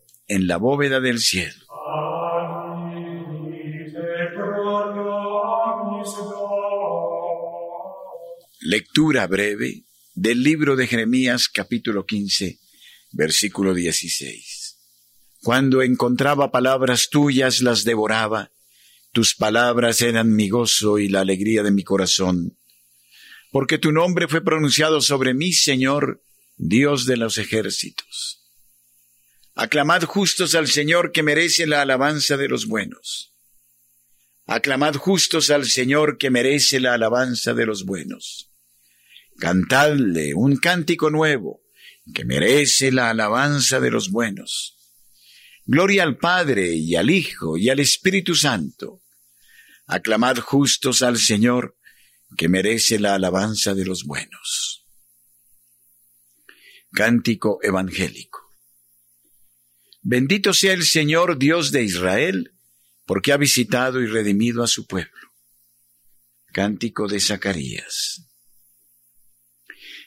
en 0.33 0.47
la 0.47 0.57
bóveda 0.57 0.99
del 0.99 1.19
cielo. 1.19 1.65
Lectura 8.61 9.27
breve 9.27 9.83
del 10.15 10.43
libro 10.43 10.75
de 10.75 10.87
Jeremías 10.87 11.49
capítulo 11.49 12.05
15, 12.05 12.59
versículo 13.11 13.73
16. 13.73 14.77
Cuando 15.41 15.81
encontraba 15.81 16.51
palabras 16.51 17.09
tuyas 17.09 17.61
las 17.61 17.83
devoraba, 17.83 18.51
tus 19.11 19.35
palabras 19.35 20.01
eran 20.01 20.33
mi 20.33 20.49
gozo 20.49 20.99
y 20.99 21.09
la 21.09 21.21
alegría 21.21 21.63
de 21.63 21.71
mi 21.71 21.83
corazón 21.83 22.57
porque 23.51 23.77
tu 23.77 23.91
nombre 23.91 24.27
fue 24.27 24.41
pronunciado 24.41 25.01
sobre 25.01 25.33
mí, 25.33 25.51
Señor, 25.51 26.23
Dios 26.55 27.05
de 27.05 27.17
los 27.17 27.37
ejércitos. 27.37 28.40
Aclamad 29.61 30.01
justos 30.05 30.55
al 30.55 30.67
Señor 30.67 31.11
que 31.11 31.21
merece 31.21 31.67
la 31.67 31.83
alabanza 31.83 32.35
de 32.35 32.47
los 32.47 32.65
buenos. 32.65 33.35
Aclamad 34.47 34.95
justos 34.95 35.51
al 35.51 35.67
Señor 35.67 36.17
que 36.17 36.31
merece 36.31 36.79
la 36.79 36.95
alabanza 36.95 37.53
de 37.53 37.67
los 37.67 37.85
buenos. 37.85 38.49
Cantadle 39.37 40.33
un 40.33 40.57
cántico 40.57 41.11
nuevo 41.11 41.61
que 42.11 42.25
merece 42.25 42.91
la 42.91 43.11
alabanza 43.11 43.79
de 43.79 43.91
los 43.91 44.09
buenos. 44.09 44.79
Gloria 45.67 46.01
al 46.01 46.17
Padre 46.17 46.73
y 46.73 46.95
al 46.95 47.11
Hijo 47.11 47.55
y 47.55 47.69
al 47.69 47.79
Espíritu 47.79 48.33
Santo. 48.33 49.03
Aclamad 49.85 50.37
justos 50.37 51.03
al 51.03 51.19
Señor 51.19 51.77
que 52.35 52.49
merece 52.49 52.97
la 52.97 53.13
alabanza 53.13 53.75
de 53.75 53.85
los 53.85 54.05
buenos. 54.05 54.87
Cántico 56.91 57.59
evangélico. 57.61 58.40
Bendito 60.03 60.53
sea 60.53 60.73
el 60.73 60.83
Señor 60.83 61.37
Dios 61.37 61.71
de 61.71 61.83
Israel, 61.83 62.53
porque 63.05 63.33
ha 63.33 63.37
visitado 63.37 64.01
y 64.01 64.07
redimido 64.07 64.63
a 64.63 64.67
su 64.67 64.87
pueblo. 64.87 65.31
Cántico 66.51 67.07
de 67.07 67.19
Zacarías. 67.19 68.27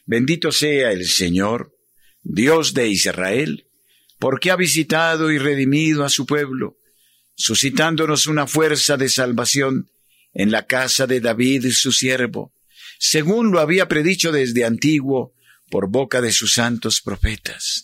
Bendito 0.05 0.51
sea 0.53 0.91
el 0.91 1.07
Señor, 1.07 1.77
Dios 2.23 2.75
de 2.75 2.89
Israel, 2.89 3.69
porque 4.19 4.51
ha 4.51 4.57
visitado 4.57 5.31
y 5.31 5.39
redimido 5.39 6.05
a 6.05 6.09
su 6.09 6.27
pueblo, 6.27 6.77
suscitándonos 7.37 8.27
una 8.27 8.47
fuerza 8.47 8.97
de 8.97 9.09
salvación 9.09 9.91
en 10.33 10.51
la 10.51 10.67
casa 10.67 11.07
de 11.07 11.21
David 11.21 11.67
su 11.71 11.93
siervo, 11.93 12.53
según 12.99 13.53
lo 13.53 13.61
había 13.61 13.87
predicho 13.87 14.33
desde 14.33 14.65
antiguo 14.65 15.35
por 15.71 15.89
boca 15.89 16.21
de 16.21 16.33
sus 16.33 16.55
santos 16.55 17.01
profetas. 17.01 17.84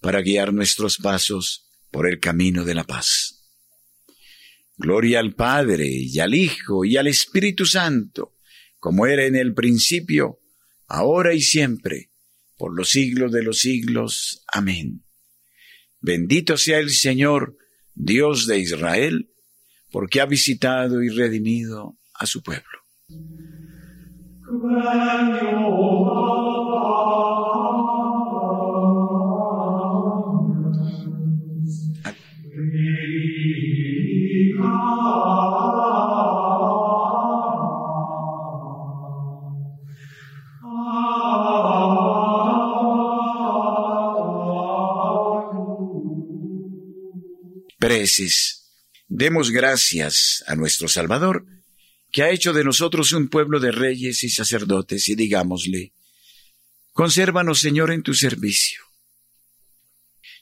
para 0.00 0.22
guiar 0.22 0.52
nuestros 0.52 0.98
pasos 0.98 1.68
por 1.90 2.08
el 2.08 2.20
camino 2.20 2.64
de 2.64 2.74
la 2.74 2.84
paz. 2.84 3.40
Gloria 4.76 5.20
al 5.20 5.34
Padre 5.34 5.86
y 5.88 6.18
al 6.20 6.34
Hijo 6.34 6.84
y 6.84 6.96
al 6.96 7.06
Espíritu 7.06 7.66
Santo, 7.66 8.36
como 8.78 9.06
era 9.06 9.26
en 9.26 9.36
el 9.36 9.52
principio, 9.52 10.40
ahora 10.86 11.34
y 11.34 11.42
siempre, 11.42 12.10
por 12.56 12.74
los 12.74 12.88
siglos 12.88 13.30
de 13.30 13.42
los 13.42 13.58
siglos. 13.58 14.42
Amén. 14.50 15.04
Bendito 16.00 16.56
sea 16.56 16.78
el 16.78 16.90
Señor, 16.90 17.58
Dios 17.94 18.46
de 18.46 18.58
Israel, 18.58 19.30
porque 19.92 20.20
ha 20.20 20.26
visitado 20.26 21.02
y 21.02 21.10
redimido 21.10 21.98
a 22.14 22.24
su 22.24 22.42
pueblo. 22.42 22.64
Preces. 47.80 48.66
Demos 49.08 49.50
gracias 49.50 50.44
a 50.46 50.54
nuestro 50.54 50.86
Salvador 50.86 51.46
que 52.12 52.22
ha 52.22 52.30
hecho 52.30 52.52
de 52.52 52.62
nosotros 52.62 53.14
un 53.14 53.28
pueblo 53.30 53.58
de 53.58 53.72
reyes 53.72 54.22
y 54.22 54.28
sacerdotes, 54.28 55.08
y 55.08 55.14
digámosle, 55.14 55.94
consérvanos, 56.92 57.60
Señor, 57.60 57.90
en 57.90 58.02
tu 58.02 58.12
servicio. 58.12 58.82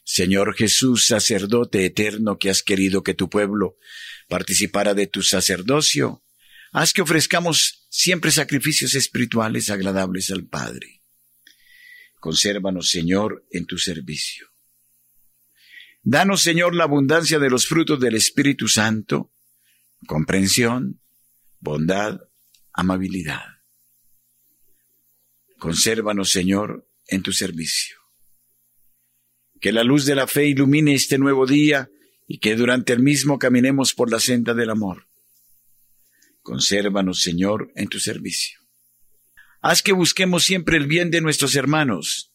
Señor 0.02 0.56
Jesús, 0.56 1.06
sacerdote 1.06 1.84
eterno 1.84 2.40
que 2.40 2.50
has 2.50 2.64
querido 2.64 3.04
que 3.04 3.14
tu 3.14 3.30
pueblo 3.30 3.76
participara 4.26 4.94
de 4.94 5.06
tu 5.06 5.22
sacerdocio, 5.22 6.24
haz 6.72 6.92
que 6.92 7.02
ofrezcamos 7.02 7.86
siempre 7.88 8.32
sacrificios 8.32 8.96
espirituales 8.96 9.70
agradables 9.70 10.32
al 10.32 10.44
Padre. 10.44 11.02
Consérvanos, 12.18 12.90
Señor, 12.90 13.46
en 13.52 13.64
tu 13.64 13.78
servicio. 13.78 14.48
Danos, 16.10 16.40
Señor, 16.40 16.74
la 16.74 16.84
abundancia 16.84 17.38
de 17.38 17.50
los 17.50 17.66
frutos 17.66 18.00
del 18.00 18.14
Espíritu 18.14 18.66
Santo, 18.66 19.30
comprensión, 20.06 21.02
bondad, 21.60 22.18
amabilidad. 22.72 23.44
Consérvanos, 25.58 26.30
Señor, 26.30 26.88
en 27.08 27.22
tu 27.22 27.34
servicio. 27.34 27.98
Que 29.60 29.70
la 29.70 29.84
luz 29.84 30.06
de 30.06 30.14
la 30.14 30.26
fe 30.26 30.46
ilumine 30.46 30.94
este 30.94 31.18
nuevo 31.18 31.44
día 31.44 31.90
y 32.26 32.38
que 32.38 32.56
durante 32.56 32.94
el 32.94 33.00
mismo 33.00 33.38
caminemos 33.38 33.92
por 33.92 34.10
la 34.10 34.18
senda 34.18 34.54
del 34.54 34.70
amor. 34.70 35.08
Consérvanos, 36.40 37.20
Señor, 37.20 37.70
en 37.74 37.88
tu 37.88 38.00
servicio. 38.00 38.58
Haz 39.60 39.82
que 39.82 39.92
busquemos 39.92 40.44
siempre 40.44 40.78
el 40.78 40.86
bien 40.86 41.10
de 41.10 41.20
nuestros 41.20 41.54
hermanos 41.54 42.32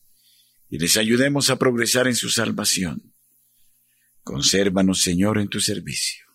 y 0.70 0.78
les 0.78 0.96
ayudemos 0.96 1.50
a 1.50 1.58
progresar 1.58 2.08
en 2.08 2.16
su 2.16 2.30
salvación. 2.30 3.13
Consérvanos, 4.24 5.02
Señor, 5.02 5.38
en 5.38 5.50
tu 5.50 5.60
servicio. 5.60 6.26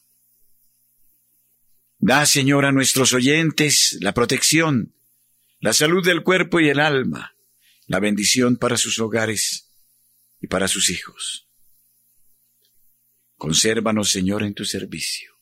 Da, 1.99 2.27
Señor, 2.27 2.65
a 2.65 2.73
nuestros 2.73 3.13
oyentes 3.13 3.99
la 4.01 4.15
protección, 4.15 4.95
la 5.59 5.73
salud 5.73 6.05
del 6.05 6.23
cuerpo 6.23 6.61
y 6.61 6.69
el 6.69 6.79
alma, 6.79 7.35
la 7.87 7.99
bendición 7.99 8.57
para 8.57 8.77
sus 8.77 8.99
hogares 9.01 9.73
y 10.41 10.47
para 10.47 10.69
sus 10.69 10.91
hijos. 10.91 11.49
Consérvanos, 13.37 14.11
Señor, 14.11 14.43
en 14.43 14.55
tu 14.55 14.65
servicio. 14.65 15.33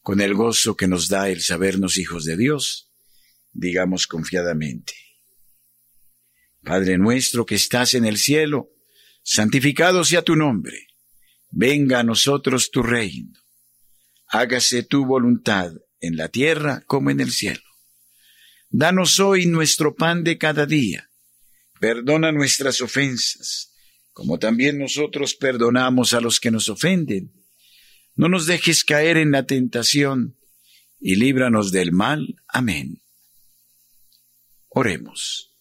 Con 0.00 0.20
el 0.20 0.34
gozo 0.34 0.76
que 0.76 0.86
nos 0.86 1.08
da 1.08 1.28
el 1.28 1.42
sabernos 1.42 1.98
hijos 1.98 2.24
de 2.24 2.36
Dios, 2.36 2.90
digamos 3.52 4.06
confiadamente. 4.06 4.94
Padre 6.62 6.96
nuestro 6.96 7.44
que 7.44 7.56
estás 7.56 7.94
en 7.94 8.04
el 8.04 8.18
cielo, 8.18 8.70
santificado 9.22 10.04
sea 10.04 10.22
tu 10.22 10.36
nombre. 10.36 10.93
Venga 11.56 12.00
a 12.00 12.04
nosotros 12.04 12.70
tu 12.70 12.82
reino 12.82 13.44
hágase 14.34 14.82
tu 14.82 15.06
voluntad 15.06 15.72
en 16.00 16.16
la 16.16 16.28
tierra 16.28 16.82
como 16.86 17.10
en 17.10 17.20
el 17.20 17.30
cielo. 17.30 17.62
Danos 18.68 19.20
hoy 19.20 19.46
nuestro 19.46 19.94
pan 19.94 20.24
de 20.24 20.38
cada 20.38 20.66
día. 20.66 21.08
Perdona 21.78 22.32
nuestras 22.32 22.80
ofensas, 22.80 23.72
como 24.12 24.38
también 24.38 24.78
nosotros 24.78 25.36
perdonamos 25.36 26.14
a 26.14 26.20
los 26.20 26.40
que 26.40 26.50
nos 26.50 26.68
ofenden. 26.68 27.32
No 28.16 28.28
nos 28.28 28.46
dejes 28.46 28.84
caer 28.84 29.16
en 29.16 29.30
la 29.30 29.46
tentación, 29.46 30.36
y 31.00 31.16
líbranos 31.16 31.70
del 31.70 31.92
mal. 31.92 32.36
Amén. 32.48 33.02
Oremos. 34.68 35.52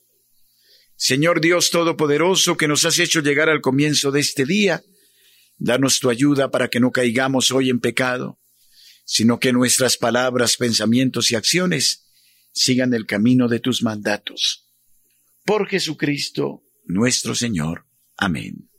Señor 0.96 1.42
Dios 1.42 1.70
Todopoderoso, 1.70 2.58
que 2.58 2.68
nos 2.68 2.86
has 2.86 2.98
hecho 2.98 3.20
llegar 3.20 3.50
al 3.50 3.62
comienzo 3.62 4.12
de 4.12 4.22
este 4.22 4.46
día, 4.46 4.82
danos 5.58 6.00
tu 6.00 6.10
ayuda 6.10 6.52
para 6.52 6.70
que 6.70 6.80
no 6.80 6.92
caigamos 6.92 7.52
hoy 7.52 7.70
en 7.70 7.80
pecado 7.80 8.40
sino 9.06 9.40
que 9.40 9.54
nuestras 9.54 9.98
palabras, 9.98 10.58
pensamientos 10.58 11.32
y 11.32 11.36
acciones 11.36 12.08
sigan 12.52 12.94
el 12.94 13.06
camino 13.06 13.48
de 13.48 13.60
tus 13.60 13.84
mandatos. 13.84 14.70
Por 15.46 15.68
Jesucristo 15.68 16.64
nuestro 16.86 17.36
Señor. 17.36 17.86
Amén. 18.18 18.70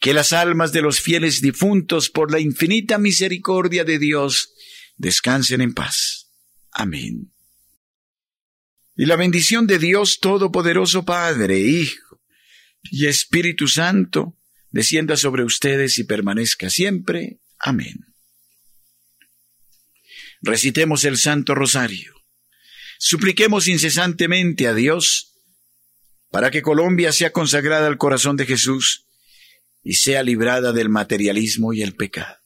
que 0.00 0.14
las 0.14 0.32
almas 0.32 0.70
de 0.70 0.80
los 0.80 1.00
fieles 1.00 1.40
difuntos, 1.40 2.08
por 2.08 2.30
la 2.30 2.38
infinita 2.38 2.98
misericordia 2.98 3.82
de 3.82 3.98
Dios, 3.98 4.52
descansen 4.96 5.60
en 5.60 5.74
paz. 5.74 6.30
Amén. 6.70 7.32
Y 8.94 9.06
la 9.06 9.16
bendición 9.16 9.66
de 9.66 9.80
Dios 9.80 10.20
Todopoderoso 10.20 11.04
Padre, 11.04 11.58
Hijo 11.58 12.22
y 12.84 13.06
Espíritu 13.06 13.66
Santo, 13.66 14.38
descienda 14.70 15.16
sobre 15.16 15.44
ustedes 15.44 15.98
y 15.98 16.04
permanezca 16.04 16.70
siempre. 16.70 17.40
Amén. 17.58 18.06
Recitemos 20.40 21.04
el 21.04 21.16
Santo 21.16 21.54
Rosario. 21.54 22.14
Supliquemos 22.98 23.68
incesantemente 23.68 24.66
a 24.66 24.74
Dios 24.74 25.34
para 26.30 26.50
que 26.50 26.62
Colombia 26.62 27.12
sea 27.12 27.32
consagrada 27.32 27.86
al 27.86 27.98
corazón 27.98 28.36
de 28.36 28.46
Jesús 28.46 29.06
y 29.82 29.94
sea 29.94 30.22
librada 30.22 30.72
del 30.72 30.88
materialismo 30.88 31.72
y 31.72 31.82
el 31.82 31.94
pecado. 31.94 32.36